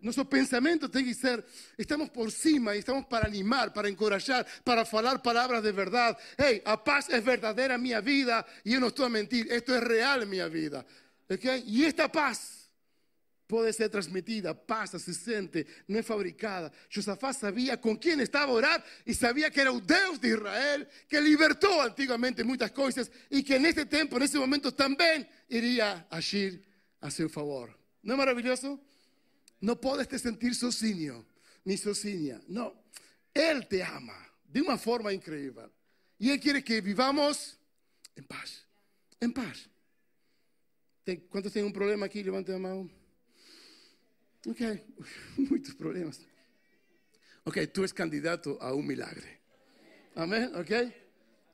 nuestro 0.00 0.26
pensamiento 0.26 0.90
tiene 0.90 1.08
que 1.08 1.14
ser, 1.14 1.44
estamos 1.76 2.08
por 2.08 2.30
cima 2.30 2.74
y 2.74 2.78
estamos 2.78 3.04
para 3.04 3.26
animar, 3.26 3.70
para 3.72 3.88
encorajar, 3.88 4.46
para 4.64 4.80
hablar 4.80 5.20
palabras 5.20 5.62
de 5.62 5.72
verdad. 5.72 6.16
Hey, 6.38 6.62
a 6.64 6.82
paz 6.82 7.10
es 7.10 7.22
verdadera 7.22 7.76
mi 7.76 7.92
vida 8.00 8.46
y 8.64 8.72
yo 8.72 8.80
no 8.80 8.86
estoy 8.86 9.06
a 9.06 9.10
mentir, 9.10 9.52
esto 9.52 9.76
es 9.76 9.82
real 9.82 10.26
mi 10.26 10.40
vida. 10.48 10.86
¿Okay? 11.28 11.64
Y 11.66 11.84
esta 11.84 12.10
paz 12.10 12.57
puede 13.48 13.72
ser 13.72 13.88
transmitida, 13.90 14.54
pasa, 14.54 14.98
se 14.98 15.14
siente, 15.14 15.66
no 15.88 15.98
es 15.98 16.06
fabricada. 16.06 16.70
Josafat 16.94 17.34
sabía 17.34 17.80
con 17.80 17.96
quién 17.96 18.20
estaba 18.20 18.52
a 18.52 18.54
orar 18.54 18.84
y 19.06 19.14
sabía 19.14 19.50
que 19.50 19.62
era 19.62 19.72
un 19.72 19.84
Dios 19.84 20.20
de 20.20 20.28
Israel 20.28 20.88
que 21.08 21.20
libertó 21.20 21.80
antiguamente 21.80 22.44
muchas 22.44 22.70
cosas 22.70 23.10
y 23.30 23.42
que 23.42 23.56
en 23.56 23.64
este 23.64 23.86
tiempo, 23.86 24.18
en 24.18 24.24
ese 24.24 24.38
momento 24.38 24.72
también 24.72 25.26
iría 25.48 26.06
a 26.10 26.18
agir 26.18 26.62
a 27.00 27.10
su 27.10 27.28
favor. 27.30 27.76
¿No 28.02 28.12
es 28.12 28.18
maravilloso? 28.18 28.78
No 29.60 29.80
puedes 29.80 30.06
te 30.06 30.18
sentir 30.18 30.54
sozinho, 30.54 31.24
ni 31.64 31.78
socinia. 31.78 32.40
No, 32.48 32.84
Él 33.32 33.66
te 33.66 33.82
ama 33.82 34.30
de 34.44 34.60
una 34.60 34.76
forma 34.76 35.12
increíble. 35.12 35.62
Y 36.18 36.30
Él 36.30 36.38
quiere 36.38 36.62
que 36.62 36.82
vivamos 36.82 37.58
en 38.14 38.24
paz. 38.24 38.66
En 39.18 39.32
paz. 39.32 39.70
¿Cuántos 41.30 41.50
tienen 41.50 41.68
un 41.68 41.72
problema 41.72 42.04
aquí? 42.04 42.22
Levante 42.22 42.52
la 42.52 42.58
mano. 42.58 42.97
Ok, 44.46 44.60
muchos 45.50 45.74
problemas. 45.74 46.20
Ok, 47.44 47.58
tú 47.72 47.80
eres 47.80 47.94
candidato 47.94 48.60
a 48.60 48.74
un 48.74 48.86
milagre. 48.86 49.40
Amén, 50.14 50.50
ok. 50.54 50.70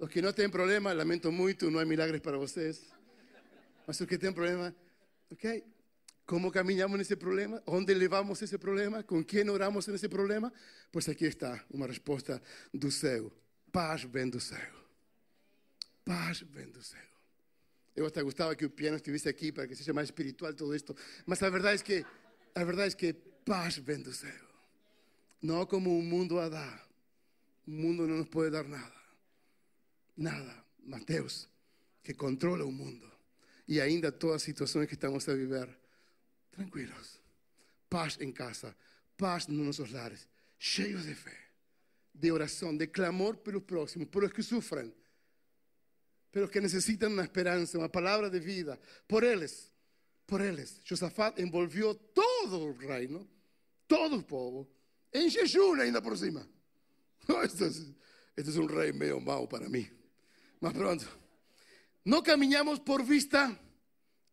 Los 0.01 0.11
que 0.11 0.21
no 0.21 0.35
tienen 0.35 0.51
problema, 0.51 0.93
lamento 0.93 1.31
mucho, 1.31 1.71
no 1.71 1.79
hay 1.79 1.87
milagres 1.87 2.21
para 2.21 2.39
ustedes. 2.39 2.83
Mas 3.87 4.01
los 4.01 4.09
que 4.09 4.19
tienen 4.19 4.35
problema, 4.35 4.75
ok, 5.31 5.45
¿Cómo 6.27 6.51
caminamos 6.51 6.95
en 6.95 7.01
ese 7.03 7.17
problema? 7.19 7.63
¿Dónde 7.67 7.95
llevamos 7.95 8.41
ese 8.41 8.59
problema? 8.59 9.03
¿Con 9.03 9.25
quién 9.25 9.51
oramos 9.51 9.87
en 9.89 9.97
ese 9.97 10.09
problema? 10.09 10.51
Pues 10.91 11.09
aquí 11.09 11.27
está 11.27 11.67
una 11.71 11.87
respuesta 11.87 12.41
do 12.73 12.91
céu. 12.91 13.31
Paz 13.71 14.11
vem 14.11 14.31
do 14.31 14.41
céu. 14.41 14.73
Paz 16.03 16.43
vem 16.51 16.71
do 16.71 16.83
céu. 16.83 16.99
Eu 17.95 18.07
hasta 18.07 18.23
gustaba 18.23 18.57
que 18.57 18.65
el 18.65 18.73
piano 18.73 18.97
estuviese 18.97 19.29
aquí 19.29 19.53
para 19.53 19.69
que 19.69 19.77
sea 19.77 19.93
más 19.93 20.05
espiritual 20.05 20.57
todo 20.57 20.73
esto. 20.73 20.97
Mas 21.27 21.43
la 21.43 21.51
verdad 21.51 21.75
es 21.75 21.83
que, 21.83 22.05
la 22.55 22.65
verdad 22.65 22.87
es 22.87 22.97
que 22.97 23.15
paz 23.15 23.81
céu. 23.85 24.31
No 25.41 25.69
como 25.69 25.97
un 25.97 26.09
mundo 26.09 26.41
a 26.41 26.49
dar. 26.49 26.83
Un 27.67 27.83
mundo 27.83 28.07
no 28.07 28.17
nos 28.17 28.29
puede 28.29 28.51
dar 28.51 28.67
nada. 28.67 29.03
Nada. 30.17 30.65
Mateus, 30.87 31.49
que 32.03 32.15
controla 32.15 32.65
un 32.65 32.77
mundo. 32.77 33.11
Y 33.67 33.81
ainda 33.81 34.13
todas 34.13 34.37
las 34.37 34.43
situaciones 34.43 34.89
que 34.89 34.95
estamos 34.95 35.29
a 35.29 35.33
vivir 35.33 35.69
tranquilos. 36.51 37.21
Paz 37.89 38.19
en 38.21 38.33
casa, 38.33 38.75
paz 39.17 39.49
en 39.49 39.63
nuestros 39.65 39.91
lares, 39.91 40.29
cheios 40.59 41.05
de 41.05 41.15
fe, 41.15 41.37
de 42.13 42.31
oración, 42.31 42.77
de 42.77 42.91
clamor 42.91 43.43
por 43.43 43.55
los 43.55 43.63
próximos, 43.63 44.09
por 44.09 44.23
los 44.23 44.33
que 44.33 44.43
sufren, 44.43 44.95
pero 46.31 46.51
que 46.51 46.61
necesitan 46.61 47.13
una 47.13 47.23
esperanza, 47.23 47.79
una 47.79 47.91
palabra 47.91 48.29
de 48.29 48.41
vida, 48.41 48.79
por 49.07 49.25
ellos, 49.25 49.71
por 50.27 50.43
ellos. 50.43 50.81
Josafat 50.87 51.39
envolvió 51.39 51.95
todo 51.95 52.34
el 52.53 52.79
reino, 52.79 53.27
todo 53.87 54.17
el 54.17 54.25
pueblo, 54.25 54.69
en 55.13 55.31
jejum 55.31 55.81
ainda 55.81 56.03
por 56.03 56.19
cima. 56.19 56.47
Este 57.43 57.67
es, 57.67 57.87
este 58.37 58.51
es 58.51 58.57
un 58.57 58.69
rey 58.69 58.93
medio 58.93 59.19
malo 59.21 59.49
para 59.49 59.69
mí. 59.69 59.89
Más 60.61 60.75
pronto. 60.75 61.07
No 62.05 62.23
caminamos 62.23 62.81
por 62.81 63.07
vista, 63.07 63.59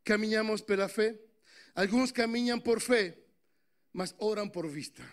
caminamos 0.03 0.61
por 0.61 0.77
la 0.77 0.89
fe. 0.89 1.19
Algunos 1.73 2.11
caminan 2.11 2.61
por 2.61 2.81
fe, 2.81 3.23
mas 3.93 4.13
oran 4.17 4.51
por 4.51 4.69
vista. 4.69 5.03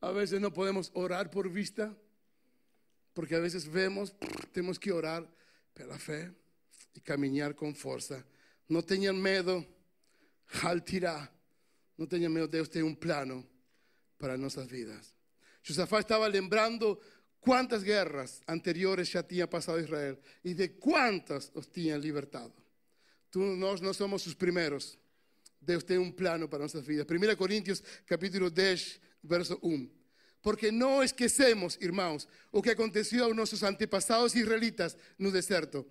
A 0.00 0.10
veces 0.10 0.40
no 0.40 0.52
podemos 0.52 0.90
orar 0.94 1.30
por 1.30 1.48
vista, 1.50 1.96
porque 3.14 3.36
a 3.36 3.38
veces 3.38 3.70
vemos, 3.70 4.14
tenemos 4.52 4.78
que 4.78 4.92
orar 4.92 5.26
por 5.72 5.86
la 5.86 5.98
fe 5.98 6.34
y 6.92 7.00
caminar 7.00 7.54
con 7.54 7.74
fuerza. 7.74 8.24
No 8.68 8.82
tengan 8.82 9.20
miedo 9.22 9.64
Haltirá. 10.60 11.30
Não 11.96 12.06
tenha 12.06 12.28
medo, 12.28 12.48
Deus 12.48 12.68
tem 12.68 12.82
um 12.82 12.94
plano 12.94 13.46
para 14.18 14.36
nossas 14.36 14.66
vidas. 14.66 15.14
Josafá 15.62 16.00
estava 16.00 16.26
lembrando 16.26 17.00
quantas 17.40 17.82
guerras 17.82 18.40
anteriores 18.48 19.08
já 19.08 19.22
tinha 19.22 19.46
passado 19.46 19.80
Israel 19.80 20.18
e 20.44 20.54
de 20.54 20.68
quantas 20.68 21.50
os 21.54 21.66
tinha 21.66 21.96
libertado. 21.96 22.54
Tu, 23.30 23.38
nós 23.38 23.80
não 23.80 23.92
somos 23.92 24.26
os 24.26 24.34
primeiros. 24.34 24.98
Deus 25.60 25.84
tem 25.84 25.98
um 25.98 26.10
plano 26.10 26.48
para 26.48 26.60
nossas 26.60 26.84
vidas. 26.84 27.06
1 27.08 27.36
Coríntios, 27.36 27.82
capítulo 28.06 28.50
10, 28.50 29.00
verso 29.22 29.58
1. 29.62 29.88
Porque 30.42 30.72
não 30.72 31.02
esquecemos, 31.02 31.78
irmãos, 31.80 32.26
o 32.50 32.60
que 32.60 32.70
aconteceu 32.70 33.24
aos 33.24 33.36
nossos 33.36 33.62
antepassados 33.62 34.34
israelitas 34.34 34.96
no 35.16 35.30
deserto 35.30 35.86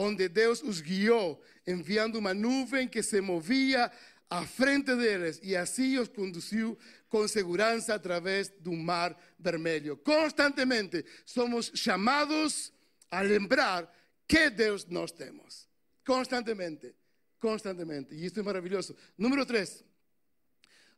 onde 0.00 0.28
Deus 0.28 0.62
os 0.62 0.80
guiou, 0.80 1.42
enviando 1.66 2.18
uma 2.18 2.32
nuvem 2.32 2.88
que 2.88 3.02
se 3.02 3.20
movia 3.20 3.92
à 4.30 4.46
frente 4.46 4.94
deles 4.96 5.38
e 5.42 5.54
assim 5.54 5.98
os 5.98 6.08
conduziu 6.08 6.78
com 7.08 7.28
segurança 7.28 7.94
através 7.94 8.48
do 8.60 8.72
mar 8.72 9.14
vermelho. 9.38 9.98
Constantemente 9.98 11.04
somos 11.26 11.70
chamados 11.74 12.72
a 13.10 13.20
lembrar 13.20 13.92
que 14.26 14.48
Deus 14.48 14.86
nós 14.86 15.12
temos. 15.12 15.68
Constantemente, 16.06 16.94
constantemente. 17.38 18.14
E 18.14 18.24
isto 18.24 18.40
é 18.40 18.42
maravilhoso. 18.42 18.96
Número 19.18 19.44
3. 19.44 19.84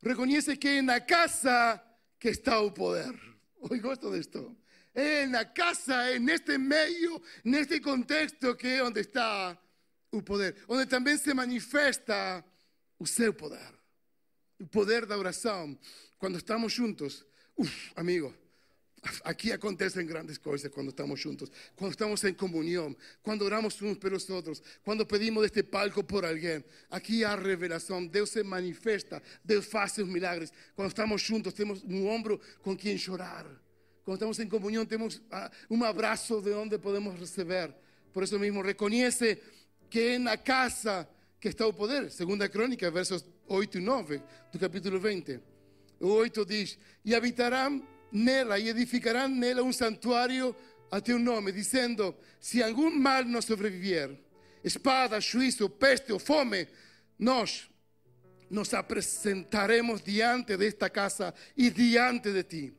Reconhece 0.03 0.57
que 0.57 0.81
na 0.81 1.01
casa 1.01 1.83
que 2.21 2.29
está 2.29 2.61
o 2.61 2.71
poder. 2.71 3.19
Hoy 3.61 3.81
gosto 3.81 4.11
de 4.13 4.21
esto. 4.21 4.62
en 4.95 5.33
la 5.33 5.53
casa, 5.53 6.13
en 6.13 6.29
este 6.29 6.59
medio, 6.59 7.23
en 7.45 7.55
este 7.55 7.81
contexto 7.81 8.57
que 8.57 8.77
é 8.77 8.83
onde 8.83 9.01
está 9.01 9.59
o 10.11 10.23
poder, 10.23 10.55
onde 10.69 10.87
também 10.87 11.17
se 11.17 11.33
manifesta 11.33 12.45
o 12.99 13.07
seu 13.07 13.33
poder. 13.33 13.73
O 14.61 14.67
poder 14.67 15.07
da 15.07 15.17
oração. 15.17 15.79
Quando 16.19 16.37
estamos 16.37 16.73
juntos, 16.73 17.27
uf, 17.57 17.93
amigo, 17.97 18.33
Aqui 19.25 19.51
acontecem 19.51 20.07
grandes 20.07 20.39
coisas 20.39 20.71
quando 20.71 20.91
estamos 20.91 21.19
juntos, 21.19 21.51
quando 21.75 21.91
estamos 21.91 22.23
em 22.23 22.33
comunhão, 22.33 22.95
quando 23.21 23.43
oramos 23.43 23.83
uns 23.83 23.99
pelos 23.99 24.31
outros, 24.31 24.63
quando 24.85 25.05
pedimos 25.05 25.43
deste 25.43 25.65
palco 25.65 26.05
por 26.05 26.25
alguém. 26.25 26.65
Aqui 26.89 27.25
há 27.25 27.35
revelação, 27.35 28.07
Deus 28.07 28.31
se 28.31 28.45
manifesta, 28.45 29.21
Deus 29.45 29.67
faz 29.67 29.93
seus 29.93 30.09
milagres. 30.09 30.53
Quando 30.77 30.91
estamos 30.91 31.21
juntos, 31.21 31.53
temos 31.53 31.83
um 31.83 32.07
ombro 32.07 32.41
com 32.63 32.77
quem 32.77 32.97
chorar. 32.97 33.45
Cuando 34.05 34.15
estamos 34.15 34.39
en 34.41 34.49
comunión, 34.49 34.87
tenemos 34.87 35.23
ah, 35.31 35.51
un 35.69 35.85
abrazo 35.85 36.41
de 36.41 36.51
donde 36.51 36.79
podemos 36.79 37.19
recibir. 37.19 37.73
Por 38.13 38.25
eso 38.25 38.39
mismo, 38.39 38.63
reconoce 38.63 39.41
que 39.89 40.15
en 40.15 40.25
la 40.25 40.43
casa 40.43 41.09
que 41.39 41.49
está 41.49 41.67
el 41.67 41.75
poder. 41.75 42.11
Segunda 42.11 42.49
Crónica, 42.49 42.91
versos 42.91 43.25
8 43.49 43.79
y 43.79 43.83
9, 43.83 44.23
tu 44.51 44.59
capítulo 44.59 45.01
20. 45.01 45.41
8 46.01 46.45
dice, 46.45 46.79
y 47.05 47.15
habitarán 47.15 47.83
nela 48.11 48.59
e 48.59 48.69
edificarão 48.69 49.29
nela 49.29 49.63
um 49.63 49.73
santuário 49.73 50.55
a 50.91 51.01
teu 51.01 51.19
nome, 51.19 51.53
dizendo: 51.53 52.15
Se 52.39 52.63
algum 52.63 52.91
mal 52.91 53.25
nos 53.25 53.47
sobreviver, 53.47 54.19
espada, 54.63 55.21
juízo, 55.21 55.71
peste 55.71 56.13
ou 56.13 56.19
fome, 56.19 56.69
nós 57.19 57.71
nos 58.51 58.75
apresentaremos 58.75 60.03
diante 60.03 60.57
desta 60.57 60.91
casa 60.91 61.33
e 61.57 61.71
diante 61.71 62.33
de 62.33 62.45
ti, 62.45 62.73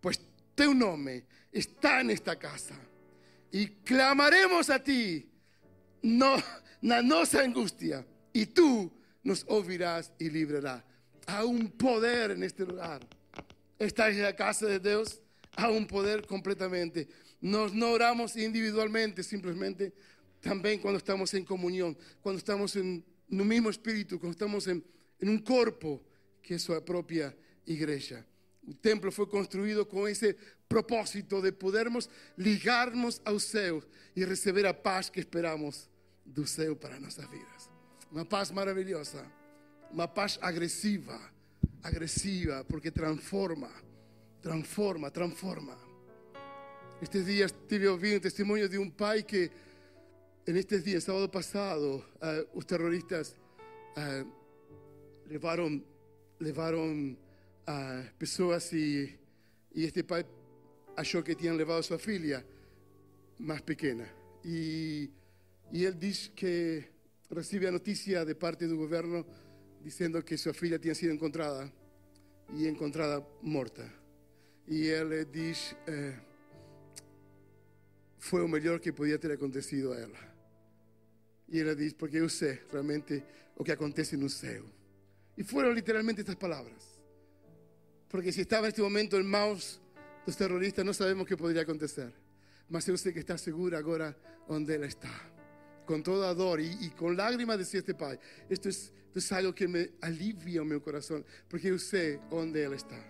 pois 0.00 0.20
teu 0.54 0.74
nome 0.74 1.24
está 1.52 2.02
nesta 2.02 2.36
casa. 2.36 2.74
E 3.52 3.66
clamaremos 3.84 4.70
a 4.70 4.78
ti 4.78 5.28
no, 6.02 6.36
na 6.82 7.02
nossa 7.02 7.42
angústia, 7.42 8.06
e 8.32 8.46
tu 8.46 8.90
nos 9.22 9.44
ouvirás 9.48 10.12
e 10.18 10.28
librarás. 10.28 10.82
Há 11.26 11.44
um 11.44 11.66
poder 11.66 12.36
neste 12.36 12.64
lugar. 12.64 13.00
estáis 13.78 14.16
en 14.16 14.22
la 14.22 14.34
casa 14.34 14.66
de 14.66 14.78
Dios, 14.78 15.20
a 15.56 15.70
un 15.70 15.86
poder 15.86 16.26
completamente. 16.26 17.08
Nos 17.40 17.72
no 17.72 17.90
oramos 17.92 18.36
individualmente, 18.36 19.22
simplemente 19.22 19.92
también 20.40 20.80
cuando 20.80 20.98
estamos 20.98 21.32
en 21.34 21.44
comunión, 21.44 21.96
cuando 22.20 22.38
estamos 22.38 22.76
en 22.76 23.04
un 23.30 23.48
mismo 23.48 23.70
espíritu, 23.70 24.18
cuando 24.18 24.32
estamos 24.32 24.66
en, 24.66 24.84
en 25.18 25.28
un 25.28 25.38
cuerpo 25.38 26.02
que 26.42 26.56
es 26.56 26.62
su 26.62 26.84
propia 26.84 27.34
iglesia. 27.66 28.26
El 28.66 28.78
templo 28.78 29.12
fue 29.12 29.28
construido 29.28 29.86
con 29.86 30.08
ese 30.08 30.36
propósito 30.68 31.42
de 31.42 31.52
podermos 31.52 32.08
ligarnos 32.36 33.20
ao 33.24 33.38
céu 33.38 33.84
y 34.16 34.24
recibir 34.24 34.66
a 34.66 34.72
paz 34.72 35.10
que 35.10 35.20
esperamos 35.20 35.88
do 36.24 36.46
céu 36.46 36.74
para 36.74 36.98
nuestras 36.98 37.28
vidas. 37.30 37.68
Una 38.10 38.24
paz 38.24 38.50
maravillosa, 38.50 39.20
una 39.92 40.08
paz 40.08 40.38
agresiva, 40.40 41.18
agresiva 41.82 42.64
porque 42.64 42.90
transforma, 42.90 43.70
transforma, 44.40 45.10
transforma. 45.10 45.76
Estes 47.02 47.26
dias 47.26 47.52
tive 47.68 47.88
ouvindo 47.88 48.20
testemunho 48.20 48.68
de 48.68 48.78
um 48.78 48.88
pai 48.88 49.22
que, 49.22 49.50
nestes 50.46 50.84
dias, 50.84 51.04
sábado 51.04 51.28
passado, 51.28 52.02
uh, 52.16 52.58
os 52.58 52.64
terroristas 52.64 53.36
uh, 53.98 54.24
levaram, 55.28 55.84
levaram 56.40 57.16
uh, 57.68 58.14
pessoas 58.18 58.72
e, 58.72 59.18
e 59.74 59.84
este 59.84 60.02
pai 60.02 60.24
achou 60.96 61.22
que 61.22 61.34
tinham 61.34 61.56
levado 61.56 61.82
sua 61.82 61.98
filha 61.98 62.44
mais 63.38 63.60
pequena. 63.62 64.08
E, 64.44 65.10
e 65.72 65.84
ele 65.84 65.96
diz 65.96 66.28
que 66.34 66.84
recebe 67.30 67.66
a 67.66 67.72
notícia 67.72 68.24
de 68.24 68.34
parte 68.34 68.66
do 68.66 68.76
governo 68.76 69.26
diciendo 69.82 70.22
que 70.22 70.36
su 70.36 70.52
filha 70.54 70.78
tinha 70.78 70.94
sido 70.94 71.12
encontrada 71.12 71.70
e 72.54 72.68
encontrada 72.68 73.26
morta. 73.42 73.90
E 74.66 74.86
ele 74.86 75.24
diz: 75.26 75.76
eh, 75.86 76.18
foi 78.18 78.42
o 78.42 78.48
melhor 78.48 78.80
que 78.80 78.92
podia 78.92 79.18
ter 79.18 79.32
acontecido 79.32 79.92
a 79.92 79.98
ela. 79.98 80.34
E 81.48 81.60
ela 81.60 81.74
diz: 81.74 81.92
porque 81.92 82.18
eu 82.18 82.28
sei 82.28 82.60
realmente 82.70 83.22
o 83.56 83.64
que 83.64 83.72
acontece 83.72 84.16
no 84.16 84.28
céu. 84.28 84.64
E 85.36 85.44
foram 85.44 85.72
literalmente 85.72 86.20
estas 86.20 86.36
palavras. 86.36 86.93
Porque 88.14 88.30
se 88.30 88.42
estava 88.42 88.66
neste 88.68 88.80
momento 88.80 89.16
em 89.16 89.24
mãos 89.24 89.82
dos 90.24 90.36
terroristas, 90.36 90.84
não 90.84 90.94
sabemos 90.94 91.24
o 91.24 91.26
que 91.26 91.36
poderia 91.36 91.62
acontecer. 91.62 92.14
Mas 92.70 92.86
eu 92.86 92.96
sei 92.96 93.12
que 93.12 93.18
está 93.18 93.36
segura 93.36 93.76
agora 93.76 94.16
onde 94.46 94.72
ela 94.72 94.86
está. 94.86 95.10
Com 95.84 96.00
toda 96.00 96.30
a 96.30 96.32
dor 96.32 96.60
e, 96.60 96.86
e 96.86 96.90
com 96.90 97.08
lágrimas, 97.08 97.58
decía 97.58 97.80
este 97.80 97.92
pai: 97.92 98.16
Esto 98.48 98.68
es 98.68 98.92
es 99.16 99.32
algo 99.32 99.52
que 99.52 99.66
me 99.66 99.90
alivia 100.00 100.62
mi 100.62 100.78
corazón, 100.78 101.26
porque 101.48 101.70
yo 101.70 101.78
sé 101.80 102.20
dónde 102.30 102.62
Él 102.62 102.74
está. 102.74 103.04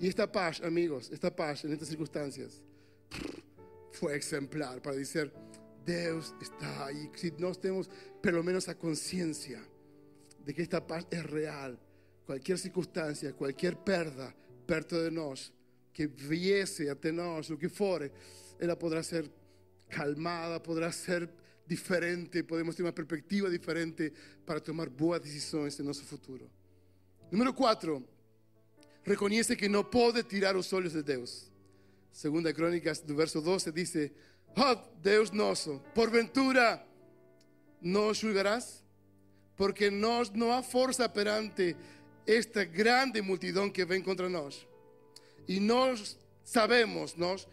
Y 0.00 0.08
esta 0.08 0.32
paz, 0.32 0.62
amigos, 0.62 1.10
esta 1.12 1.30
paz 1.36 1.66
en 1.66 1.74
estas 1.74 1.88
circunstancias 1.88 2.62
fue 3.92 4.16
ejemplar 4.16 4.80
para 4.80 4.96
decir, 4.96 5.30
Dios 5.84 6.34
está 6.40 6.86
ahí. 6.86 7.10
Si 7.14 7.30
no 7.32 7.54
tenemos 7.54 7.90
por 8.22 8.32
lo 8.32 8.42
menos 8.42 8.66
la 8.68 8.74
conciencia 8.74 9.62
de 10.42 10.54
que 10.54 10.62
esta 10.62 10.86
paz 10.86 11.06
es 11.10 11.24
real, 11.24 11.78
cualquier 12.26 12.58
circunstancia, 12.58 13.32
cualquier 13.32 13.76
perda 13.76 14.34
perto 14.66 15.02
de 15.02 15.10
nosotros, 15.10 15.52
que 15.92 16.06
viese 16.06 16.90
a 16.90 16.94
nosotros, 17.12 17.50
lo 17.50 17.58
que 17.58 17.68
fuere, 17.68 18.10
ella 18.58 18.76
podrá 18.76 19.02
ser 19.02 19.30
calmada, 19.88 20.60
podrá 20.60 20.90
ser 20.90 21.28
diferente, 21.66 22.42
podemos 22.42 22.74
ter 22.74 22.82
uma 22.82 22.92
perspectiva 22.92 23.48
diferente 23.48 24.12
para 24.44 24.60
tomar 24.60 24.88
boas 24.88 25.20
decisões 25.20 25.78
em 25.78 25.82
nosso 25.82 26.04
futuro. 26.04 26.50
Número 27.30 27.54
4. 27.54 28.02
Reconhece 29.04 29.56
que 29.56 29.68
não 29.68 29.84
pode 29.84 30.22
tirar 30.24 30.56
os 30.56 30.72
olhos 30.72 30.92
de 30.92 31.02
Deus. 31.02 31.50
Segunda 32.10 32.52
Crônicas, 32.52 33.00
do 33.00 33.14
verso 33.14 33.40
12, 33.40 33.72
diz: 33.72 33.94
Oh 34.56 34.74
Deus 35.02 35.30
nosso, 35.30 35.80
porventura 35.94 36.84
nos 37.80 38.18
julgarás, 38.18 38.82
porque 39.56 39.90
nós 39.90 40.30
não 40.30 40.52
há 40.52 40.62
força 40.62 41.08
perante 41.08 41.76
esta 42.26 42.64
grande 42.64 43.20
multidão 43.20 43.70
que 43.70 43.84
vem 43.84 44.02
contra 44.02 44.28
nós. 44.28 44.66
E 45.46 45.60
nós 45.60 46.16
sabemos 46.44 47.14
nós 47.14 47.46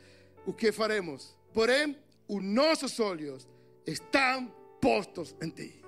o 0.45 0.53
que 0.53 0.71
faremos. 0.71 1.35
Porém, 1.53 1.97
os 2.27 2.43
nossos 2.43 2.99
olhos 2.99 3.47
están 3.85 4.53
postos 4.79 5.35
en 5.41 5.51
ti. 5.51 5.80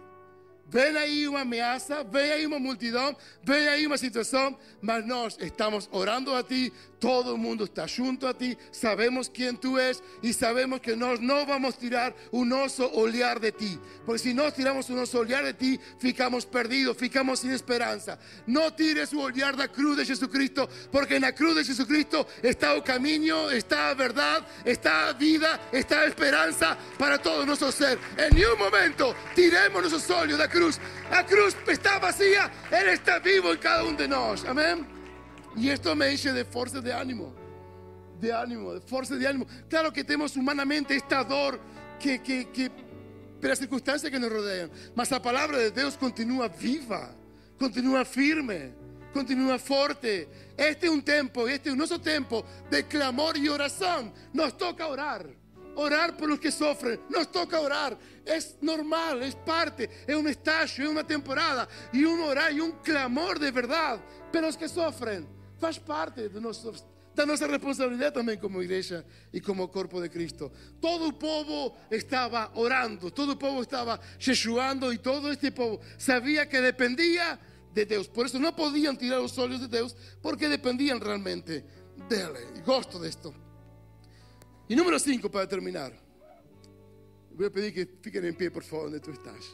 Ven 0.74 0.98
ahí 0.98 1.28
una 1.28 1.42
amenaza, 1.42 2.02
ven 2.02 2.32
ahí 2.32 2.46
una 2.46 2.58
multitud, 2.58 3.14
ven 3.44 3.68
ahí 3.68 3.86
una 3.86 3.98
situación, 3.98 4.58
mas 4.82 5.06
nos 5.06 5.38
estamos 5.38 5.88
orando 5.92 6.36
a 6.36 6.42
ti, 6.42 6.74
todo 7.00 7.34
el 7.34 7.38
mundo 7.38 7.66
está 7.66 7.86
junto 7.88 8.28
a 8.28 8.34
ti, 8.34 8.58
sabemos 8.72 9.30
quién 9.30 9.58
tú 9.58 9.78
eres 9.78 10.02
y 10.22 10.34
sabemos 10.34 10.80
que 10.80 10.96
nos 10.96 11.20
no 11.20 11.46
vamos 11.46 11.76
a 11.76 11.78
tirar 11.78 12.16
un 12.32 12.52
oso 12.54 12.90
olear 12.94 13.40
de 13.40 13.52
ti, 13.52 13.78
porque 14.06 14.20
si 14.20 14.34
no 14.34 14.52
tiramos 14.52 14.90
un 14.90 15.00
oso 15.00 15.20
olear 15.20 15.44
de 15.44 15.54
ti, 15.54 15.80
ficamos 16.00 16.46
perdidos, 16.46 16.98
ficamos 16.98 17.42
sin 17.42 17.52
esperanza. 17.52 18.18
No 18.48 18.74
tires 18.74 19.14
un 19.14 19.20
olear 19.20 19.56
de 19.56 19.64
la 19.64 19.68
cruz 19.68 19.98
de 19.98 20.06
Jesucristo, 20.06 20.68
porque 20.92 21.18
en 21.18 21.22
la 21.22 21.36
cruz 21.36 21.56
de 21.56 21.66
Jesucristo 21.66 22.26
está 22.42 22.74
el 22.74 22.82
camino, 22.84 23.52
está 23.52 23.94
verdad, 23.94 24.48
está 24.66 25.14
vida, 25.14 25.70
está 25.72 26.06
esperanza 26.06 26.78
para 26.98 27.22
todo 27.22 27.46
nuestro 27.46 27.72
ser. 27.72 28.00
En 28.18 28.34
ningún 28.34 28.58
momento 28.58 29.14
tiremos 29.36 29.82
nuestros 29.82 30.10
ojos 30.10 30.38
de 30.38 30.50
cruz. 30.50 30.63
La 31.10 31.26
cruz 31.26 31.56
está 31.68 32.00
vacía, 32.00 32.52
Él 32.72 32.90
está 32.90 33.20
vivo 33.20 33.52
en 33.52 33.58
cada 33.58 33.84
uno 33.84 33.98
de 33.98 34.08
nosotros. 34.08 34.46
Amén. 34.50 34.88
Y 35.56 35.70
esto 35.70 35.96
me 35.96 36.10
enche 36.10 36.32
de 36.32 36.46
fuerza 36.46 36.82
de 36.82 36.94
ánimo. 36.94 37.34
De 38.20 38.34
ánimo, 38.34 38.74
de 38.74 38.82
fuerza 38.82 39.16
de 39.16 39.28
ánimo. 39.28 39.46
Claro 39.70 39.92
que 39.92 40.04
tenemos 40.04 40.36
humanamente 40.36 40.96
esta 40.96 41.24
dor 41.24 41.60
que, 42.00 42.22
que, 42.22 42.50
que 42.50 42.72
las 43.48 43.60
circunstancias 43.60 44.12
que 44.12 44.20
nos 44.20 44.32
rodean. 44.32 44.72
Mas 44.96 45.12
la 45.12 45.22
palabra 45.22 45.58
de 45.58 45.72
Dios 45.72 45.98
continúa 45.98 46.48
viva, 46.48 47.14
continúa 47.60 48.06
firme, 48.06 48.74
continúa 49.14 49.60
fuerte. 49.60 50.30
Este 50.58 50.88
es 50.88 50.92
un 50.92 51.04
tiempo, 51.04 51.48
este 51.48 51.70
es 51.70 51.76
nuestro 51.76 52.00
tiempo 52.00 52.46
de 52.70 52.86
clamor 52.88 53.38
y 53.38 53.48
oración. 53.50 54.14
Nos 54.34 54.58
toca 54.58 54.88
orar. 54.88 55.43
Orar 55.76 56.16
por 56.18 56.30
los 56.30 56.40
que 56.40 56.52
sufren. 56.52 57.02
Nos 57.10 57.32
toca 57.32 57.60
orar. 57.60 57.98
Es 58.26 58.58
normal, 58.62 59.24
es 59.24 59.36
parte, 59.36 59.90
es 60.08 60.16
un 60.16 60.28
estallo, 60.28 60.84
es 60.84 60.90
una 60.90 61.06
temporada. 61.06 61.68
Y 61.92 62.04
un 62.04 62.20
orar 62.22 62.52
y 62.54 62.60
un 62.60 62.72
clamor 62.84 63.40
de 63.40 63.52
verdad. 63.52 64.00
Pero 64.32 64.48
los 64.48 64.58
que 64.58 64.68
sufren, 64.70 65.28
faz 65.60 65.80
parte 65.80 66.30
de 66.30 66.42
nosotros 66.42 66.86
da 67.16 67.26
nuestra 67.26 67.48
responsabilidad 67.48 68.12
también 68.12 68.40
como 68.40 68.62
iglesia 68.62 69.06
y 69.32 69.40
como 69.40 69.70
cuerpo 69.70 70.02
de 70.02 70.10
Cristo. 70.10 70.52
Todo 70.80 71.08
el 71.08 71.16
pueblo 71.16 71.76
estaba 71.90 72.52
orando, 72.56 73.12
todo 73.12 73.34
el 73.34 73.38
pueblo 73.38 73.62
estaba 73.62 74.00
jejuando 74.20 74.92
y 74.92 74.98
todo 74.98 75.32
este 75.32 75.52
pueblo 75.52 75.80
sabía 75.98 76.50
que 76.50 76.60
dependía 76.62 77.40
de 77.74 77.86
Dios. 77.86 78.08
Por 78.08 78.26
eso 78.26 78.40
no 78.40 78.56
podían 78.56 78.98
tirar 78.98 79.22
los 79.22 79.38
ojos 79.38 79.62
de 79.62 79.78
Dios 79.78 79.96
porque 80.22 80.50
dependían 80.50 81.00
realmente 81.00 81.66
de 82.10 82.22
Él. 82.22 82.32
Y 82.56 82.62
gosto 82.62 83.00
de 83.00 83.10
esto. 83.10 83.34
Y 84.74 84.76
número 84.76 84.98
5 84.98 85.30
para 85.30 85.48
terminar. 85.48 85.94
Voy 87.36 87.46
a 87.46 87.52
pedir 87.52 87.72
que 87.72 87.86
fiquen 88.02 88.26
en 88.26 88.36
pie, 88.36 88.50
por 88.50 88.64
favor, 88.64 88.86
donde 88.86 89.00
tú 89.00 89.12
estás. 89.12 89.54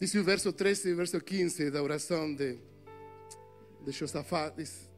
Dice 0.00 0.18
el 0.18 0.24
verso 0.24 0.52
13 0.52 0.88
y 0.88 0.90
el 0.90 0.96
verso 0.96 1.20
15 1.20 1.70
de 1.70 1.78
oración 1.78 2.36
de, 2.36 2.58
de 3.84 3.94
Josafat. 3.96 4.56
Dice, 4.56 4.88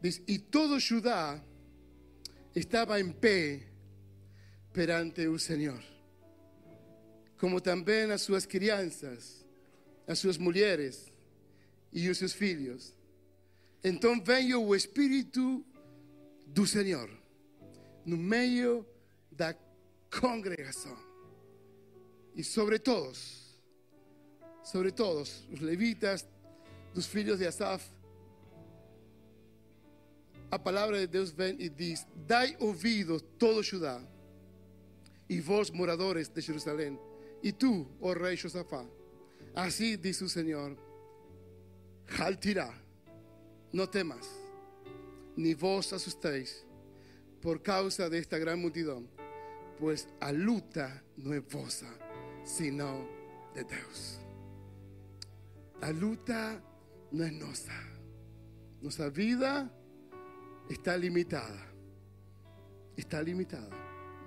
dice, 0.00 0.22
y 0.26 0.38
todo 0.38 0.78
Judá 0.80 1.44
estaba 2.54 2.98
en 2.98 3.12
pie 3.12 3.68
perante 4.72 5.24
el 5.24 5.38
Señor, 5.38 5.82
como 7.44 7.60
também 7.60 8.10
as 8.10 8.22
suas 8.22 8.46
crianças, 8.46 9.44
as 10.06 10.18
suas 10.18 10.38
mulheres 10.38 11.12
e 11.92 12.08
os 12.08 12.16
seus 12.16 12.32
filhos. 12.32 12.96
Então 13.84 14.18
veio 14.18 14.62
o 14.62 14.74
Espírito 14.74 15.62
do 16.46 16.66
Senhor 16.66 17.10
no 18.02 18.16
meio 18.16 18.86
da 19.30 19.54
congregação 20.18 20.96
e 22.34 22.42
sobre 22.42 22.78
todos, 22.78 23.60
sobre 24.62 24.90
todos 24.90 25.46
os 25.52 25.60
levitas, 25.60 26.26
dos 26.94 27.04
filhos 27.04 27.40
de 27.40 27.46
Asaf. 27.46 27.92
A 30.50 30.58
palavra 30.58 30.98
de 30.98 31.06
Deus 31.06 31.30
vem 31.30 31.60
e 31.60 31.68
diz: 31.68 32.06
Dai 32.26 32.56
ouvido, 32.58 33.20
todo 33.20 33.62
Judá, 33.62 34.02
e 35.28 35.42
vós, 35.42 35.68
moradores 35.68 36.26
de 36.30 36.40
Jerusalém 36.40 36.98
y 37.44 37.52
tú, 37.52 37.86
oh 38.00 38.14
rey 38.14 38.38
Josafá, 38.38 38.86
así 39.54 39.98
dice 39.98 40.24
el 40.24 40.30
Señor, 40.30 40.78
jaltirá, 42.06 42.72
no 43.70 43.86
temas, 43.86 44.26
ni 45.36 45.52
vos 45.52 45.92
asustéis 45.92 46.64
por 47.42 47.60
causa 47.60 48.08
de 48.08 48.16
esta 48.16 48.38
gran 48.38 48.58
multitud, 48.62 49.02
pues 49.78 50.08
a 50.20 50.32
luta 50.32 51.04
no 51.18 51.34
es 51.34 51.46
vosa, 51.46 51.94
sino 52.44 53.06
de 53.54 53.64
Dios. 53.64 54.18
La 55.82 55.92
luta 55.92 56.62
no 57.12 57.24
es 57.24 57.32
nuestra. 57.34 57.78
Nuestra 58.80 59.10
vida 59.10 59.70
está 60.70 60.96
limitada. 60.96 61.70
Está 62.96 63.22
limitada. 63.22 63.68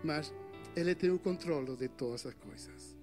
Mas 0.03 0.31
Él 0.75 0.95
tiene 0.95 1.15
el 1.15 1.21
control 1.21 1.75
de 1.79 1.89
todas 1.89 2.21
esas 2.21 2.35
cosas. 2.35 2.96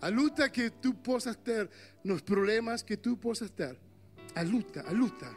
La 0.00 0.10
luta 0.10 0.50
que 0.50 0.70
tú 0.70 1.02
puedas 1.02 1.36
tener, 1.42 1.68
los 2.04 2.22
problemas 2.22 2.84
que 2.84 2.96
tú 2.96 3.18
puedas 3.18 3.50
tener, 3.50 3.78
a 4.34 4.44
luta, 4.44 4.82
a 4.82 4.92
luta. 4.92 5.36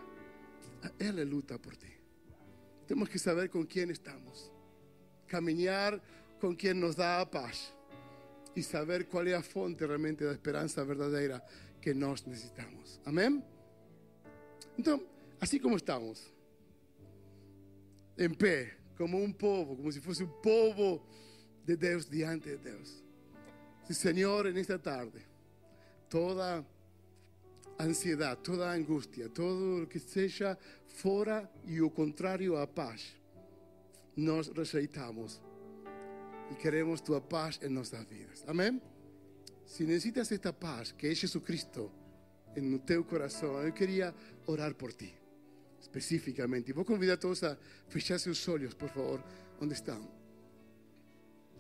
Él 1.00 1.30
luta 1.30 1.58
por 1.58 1.76
ti. 1.78 1.88
Tenemos 2.88 3.10
que 3.10 3.20
saber 3.20 3.50
con 3.50 3.66
quién 3.66 3.92
estamos. 3.92 4.52
Caminar 5.28 6.02
con 6.40 6.56
quien 6.56 6.80
nos 6.80 6.96
da 6.96 7.30
paz. 7.30 7.74
Y 8.54 8.64
saber 8.64 9.08
cuál 9.08 9.28
es 9.28 9.34
la 9.34 9.44
fuente 9.44 9.88
realmente 9.88 10.26
de 10.26 10.34
esperanza 10.34 10.84
verdadera 10.84 11.44
que 11.80 11.96
nos 11.96 12.28
necesitamos. 12.28 13.00
Amén. 13.06 13.44
Entonces, 14.78 15.08
así 15.40 15.60
como 15.60 15.78
estamos, 15.78 16.32
en 18.18 18.36
pie, 18.36 18.74
como 18.98 19.18
un 19.18 19.34
povo, 19.34 19.76
como 19.76 19.92
si 19.92 20.00
fuese 20.00 20.24
un 20.24 20.42
povo 20.42 21.04
de 21.66 21.78
Dios 21.78 22.10
diante 22.10 22.58
de 22.58 22.72
Dios. 22.72 23.04
Sí, 23.88 23.94
Señor, 23.94 24.48
en 24.48 24.58
esta 24.58 24.80
tarde, 24.80 25.22
toda 26.10 26.64
ansiedad, 27.80 28.38
toda 28.38 28.72
angustia, 28.72 29.28
todo 29.30 29.80
lo 29.80 29.90
que 29.90 30.00
seja 30.00 30.58
fora 30.88 31.50
e 31.66 31.82
o 31.82 31.90
contrário 31.90 32.58
à 32.58 32.68
paz, 32.68 33.16
nós 34.16 34.50
rejeitamos 34.50 35.42
e 36.52 36.56
queremos 36.56 37.02
tua 37.02 37.22
paz 37.22 37.60
em 37.64 37.70
nossas 37.70 38.06
vidas. 38.06 38.44
Amém? 38.48 38.82
Se 39.66 39.84
necessitas 39.84 40.32
esta 40.32 40.52
paz, 40.52 40.92
que 40.92 41.08
é 41.08 41.16
Jesus 41.16 41.44
Cristo, 41.44 41.92
no 42.56 42.78
teu 42.80 43.04
coração, 43.04 43.62
eu 43.62 43.72
queria 43.72 44.14
orar 44.46 44.76
por 44.76 44.92
ti, 44.92 45.14
especificamente. 45.80 46.74
Vou 46.74 46.84
convidar 46.84 47.18
todos 47.18 47.42
a 47.44 47.58
fechar 47.88 48.20
seus 48.20 48.46
olhos, 48.48 48.74
por 48.74 48.90
favor, 48.90 49.24
onde 49.62 49.74
estão. 49.74 50.08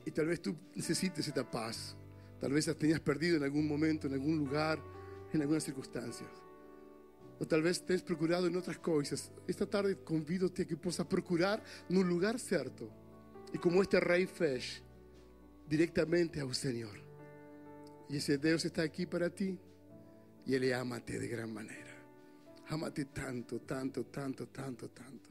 E 0.05 0.11
talvez 0.11 0.39
tu 0.39 0.57
necessites 0.75 1.27
esta 1.27 1.45
paz. 1.45 1.95
Tal 2.41 2.51
vez 2.51 2.65
la 2.67 2.73
tenías 2.73 2.99
perdido 2.99 3.37
en 3.37 3.43
algún 3.43 3.67
momento, 3.67 4.07
en 4.07 4.13
algún 4.13 4.39
lugar, 4.39 4.81
en 5.31 5.41
algunas 5.41 5.63
circunstancias. 5.63 6.29
O 7.39 7.45
tal 7.45 7.61
vez 7.61 7.85
te 7.85 7.93
has 7.93 8.01
procurado 8.01 8.47
en 8.47 8.55
otras 8.55 8.79
cosas. 8.79 9.31
Esta 9.47 9.67
tarde 9.67 10.03
convido 10.03 10.47
a 10.47 10.53
que 10.53 10.75
puedas 10.75 11.05
procurar 11.05 11.63
en 11.87 11.97
un 11.97 12.09
lugar 12.09 12.39
cierto. 12.39 12.89
Y 13.53 13.59
como 13.59 13.81
este 13.81 13.99
Fesh, 14.27 14.81
directamente 15.67 16.41
al 16.41 16.53
Señor. 16.55 16.99
Y 18.09 18.17
ese 18.17 18.37
Dios 18.37 18.65
está 18.65 18.81
aquí 18.81 19.05
para 19.05 19.29
ti 19.29 19.57
y 20.45 20.55
Él 20.55 20.73
amate 20.73 21.19
de 21.19 21.27
gran 21.27 21.53
manera. 21.53 21.95
Amate 22.69 23.05
tanto, 23.05 23.61
tanto, 23.61 24.05
tanto, 24.05 24.47
tanto, 24.47 24.89
tanto. 24.89 25.29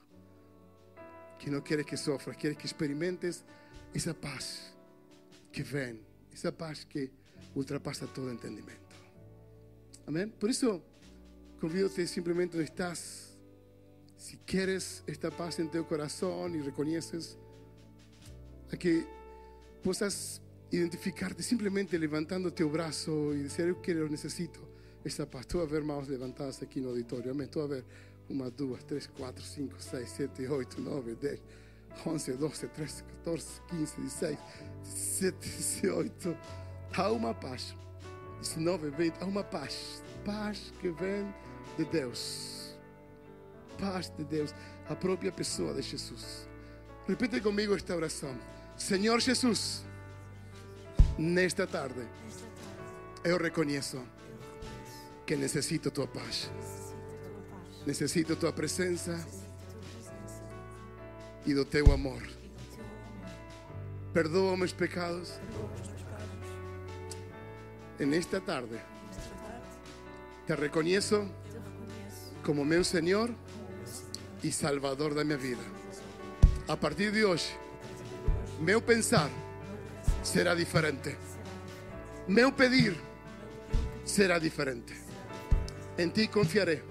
Que 1.38 1.51
no 1.51 1.62
quiere 1.62 1.85
que 1.85 1.96
sufras, 1.96 2.37
quiere 2.37 2.57
que 2.57 2.62
experimentes 2.62 3.44
esa 3.92 4.14
paz 4.14 4.75
que 5.51 5.62
ven, 5.62 6.10
esa 6.33 6.57
paz 6.57 6.87
que 6.87 7.11
ultrapasa 7.55 8.07
todo 8.07 8.31
entendimiento. 8.31 8.81
Amén. 10.07 10.33
Por 10.38 10.51
eso, 10.51 10.83
convídote 11.61 12.07
simplemente 12.07 12.57
donde 12.57 12.71
estás. 12.71 13.27
Si 14.16 14.37
quieres 14.38 15.03
esta 15.07 15.31
paz 15.31 15.59
en 15.59 15.71
tu 15.71 15.87
corazón 15.87 16.55
y 16.55 16.61
reconoces 16.61 17.38
a 18.71 18.77
que 18.77 19.07
puedas 19.83 20.43
identificarte 20.71 21.43
simplemente 21.43 21.99
levantando 21.99 22.53
tu 22.53 22.69
brazo 22.69 23.35
y 23.35 23.45
decir, 23.45 23.66
yo 23.66 23.81
quiero, 23.81 24.09
necesito 24.09 24.61
esta 25.05 25.29
paz. 25.29 25.47
Tú 25.47 25.61
a 25.61 25.66
ver 25.66 25.83
manos 25.83 26.09
levantadas 26.09 26.62
aquí 26.62 26.79
en 26.79 26.85
el 26.85 26.90
auditorio. 26.90 27.33
Amén. 27.33 27.49
Tú 27.51 27.61
a 27.61 27.66
ver 27.66 27.85
una, 28.29 28.51
dos, 28.51 28.87
tres, 28.87 29.09
cuatro, 29.09 29.45
cinco, 29.45 29.77
seis, 29.79 30.12
siete, 30.14 30.49
ocho, 30.49 30.79
nueve, 30.79 31.16
diez, 31.21 31.40
once, 32.05 32.33
doce, 32.33 32.66
trece, 32.68 33.03
catorce, 33.03 33.61
quince, 33.68 34.00
dieciséis, 34.00 34.38
diecisiete, 34.83 35.48
dieciocho. 35.48 36.37
Há 36.96 37.11
uma 37.11 37.35
paz. 37.35 37.74
19, 38.40 38.90
20, 38.90 39.22
há 39.22 39.26
uma 39.26 39.44
paz. 39.44 40.03
Paz 40.24 40.72
que 40.81 40.90
vem 40.90 41.33
de 41.76 41.85
Deus. 41.85 42.74
Paz 43.79 44.11
de 44.16 44.24
Deus. 44.24 44.55
A 44.88 44.96
própria 44.96 45.31
pessoa 45.31 45.74
de 45.74 45.83
Jesus. 45.83 46.48
Repite 47.07 47.40
comigo 47.40 47.74
esta 47.74 47.94
oração. 47.94 48.35
Senhor 48.76 49.20
Jesus 49.20 49.85
Nesta 51.20 51.66
tarde, 51.66 52.00
yo 53.24 53.36
reconozco 53.36 54.03
que 55.26 55.36
necesito 55.36 55.93
tu 55.93 56.07
paz. 56.07 56.51
Necesito 57.84 58.36
tu 58.36 58.51
presencia 58.55 59.18
y 61.47 61.53
do 61.53 61.64
teu 61.64 61.93
amor. 61.93 62.22
Perdona 64.12 64.57
mis 64.57 64.72
pecados. 64.72 65.38
En 67.99 68.14
esta 68.14 68.41
tarde, 68.41 68.80
te 70.47 70.57
reconozco 70.57 71.26
como 72.43 72.64
mi 72.64 72.82
Señor 72.82 73.30
y 74.43 74.51
Salvador 74.51 75.14
de 75.14 75.24
mi 75.24 75.36
vida. 75.36 75.62
A 76.66 76.76
partir 76.76 77.12
de 77.12 77.24
hoy, 77.24 77.41
mi 78.61 78.74
pensar 78.80 79.28
será 80.22 80.55
diferente. 80.55 81.16
Meu 82.26 82.53
pedir 82.53 82.97
será 84.05 84.38
diferente. 84.38 84.95
En 85.97 86.12
ti 86.12 86.28
confiaré 86.28 86.82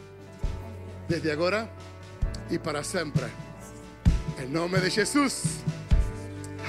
desde 1.07 1.31
ahora 1.31 1.69
y 2.49 2.59
para 2.59 2.83
siempre. 2.83 3.48
En 4.41 4.53
nombre 4.53 4.79
de 4.79 4.89
Jesús. 4.89 5.43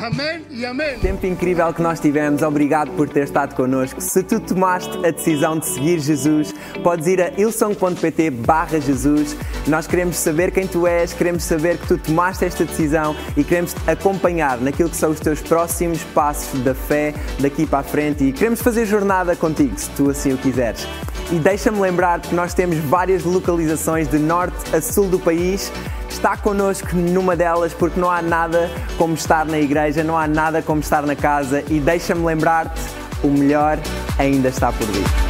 Amém 0.00 0.44
e 0.50 0.64
amém. 0.64 0.98
Tempo 0.98 1.26
incrível 1.26 1.72
que 1.72 1.82
nós 1.82 2.00
tivemos, 2.00 2.42
obrigado 2.42 2.90
por 2.92 3.08
ter 3.08 3.24
estado 3.24 3.54
connosco. 3.54 4.00
Se 4.00 4.22
tu 4.22 4.40
tomaste 4.40 4.96
a 5.06 5.10
decisão 5.10 5.58
de 5.58 5.66
seguir 5.66 6.00
Jesus, 6.00 6.54
podes 6.82 7.06
ir 7.06 7.20
a 7.20 7.28
ilson.pt 7.38 8.30
barra 8.30 8.80
Jesus. 8.80 9.36
Nós 9.68 9.86
queremos 9.86 10.16
saber 10.16 10.50
quem 10.50 10.66
tu 10.66 10.86
és, 10.86 11.12
queremos 11.12 11.44
saber 11.44 11.76
que 11.78 11.86
tu 11.86 11.98
tomaste 11.98 12.44
esta 12.44 12.64
decisão 12.64 13.14
e 13.36 13.44
queremos 13.44 13.74
te 13.74 13.90
acompanhar 13.90 14.58
naquilo 14.58 14.88
que 14.88 14.96
são 14.96 15.10
os 15.10 15.20
teus 15.20 15.40
próximos 15.40 16.02
passos 16.14 16.58
da 16.60 16.74
fé 16.74 17.14
daqui 17.38 17.66
para 17.66 17.80
a 17.80 17.84
frente 17.84 18.24
e 18.24 18.32
queremos 18.32 18.62
fazer 18.62 18.86
jornada 18.86 19.36
contigo, 19.36 19.78
se 19.78 19.90
tu 19.90 20.10
assim 20.10 20.32
o 20.32 20.38
quiseres. 20.38 20.88
E 21.32 21.38
deixa-me 21.38 21.80
lembrar 21.80 22.20
que 22.20 22.34
nós 22.34 22.54
temos 22.54 22.76
várias 22.76 23.22
localizações 23.22 24.08
de 24.08 24.18
norte 24.18 24.74
a 24.74 24.80
sul 24.80 25.08
do 25.08 25.18
país. 25.18 25.70
Está 26.08 26.36
connosco 26.36 26.96
numa 26.96 27.36
delas 27.36 27.72
porque 27.72 28.00
não 28.00 28.10
há 28.10 28.20
nada 28.20 28.68
como 28.98 29.14
estar 29.14 29.46
na 29.46 29.58
igreja, 29.60 30.02
não 30.02 30.18
há 30.18 30.26
nada 30.26 30.60
como 30.60 30.80
estar 30.80 31.02
na 31.02 31.14
casa. 31.14 31.62
E 31.68 31.78
deixa-me 31.78 32.24
lembrar-te: 32.24 32.80
o 33.22 33.28
melhor 33.28 33.78
ainda 34.18 34.48
está 34.48 34.72
por 34.72 34.86
vir. 34.88 35.29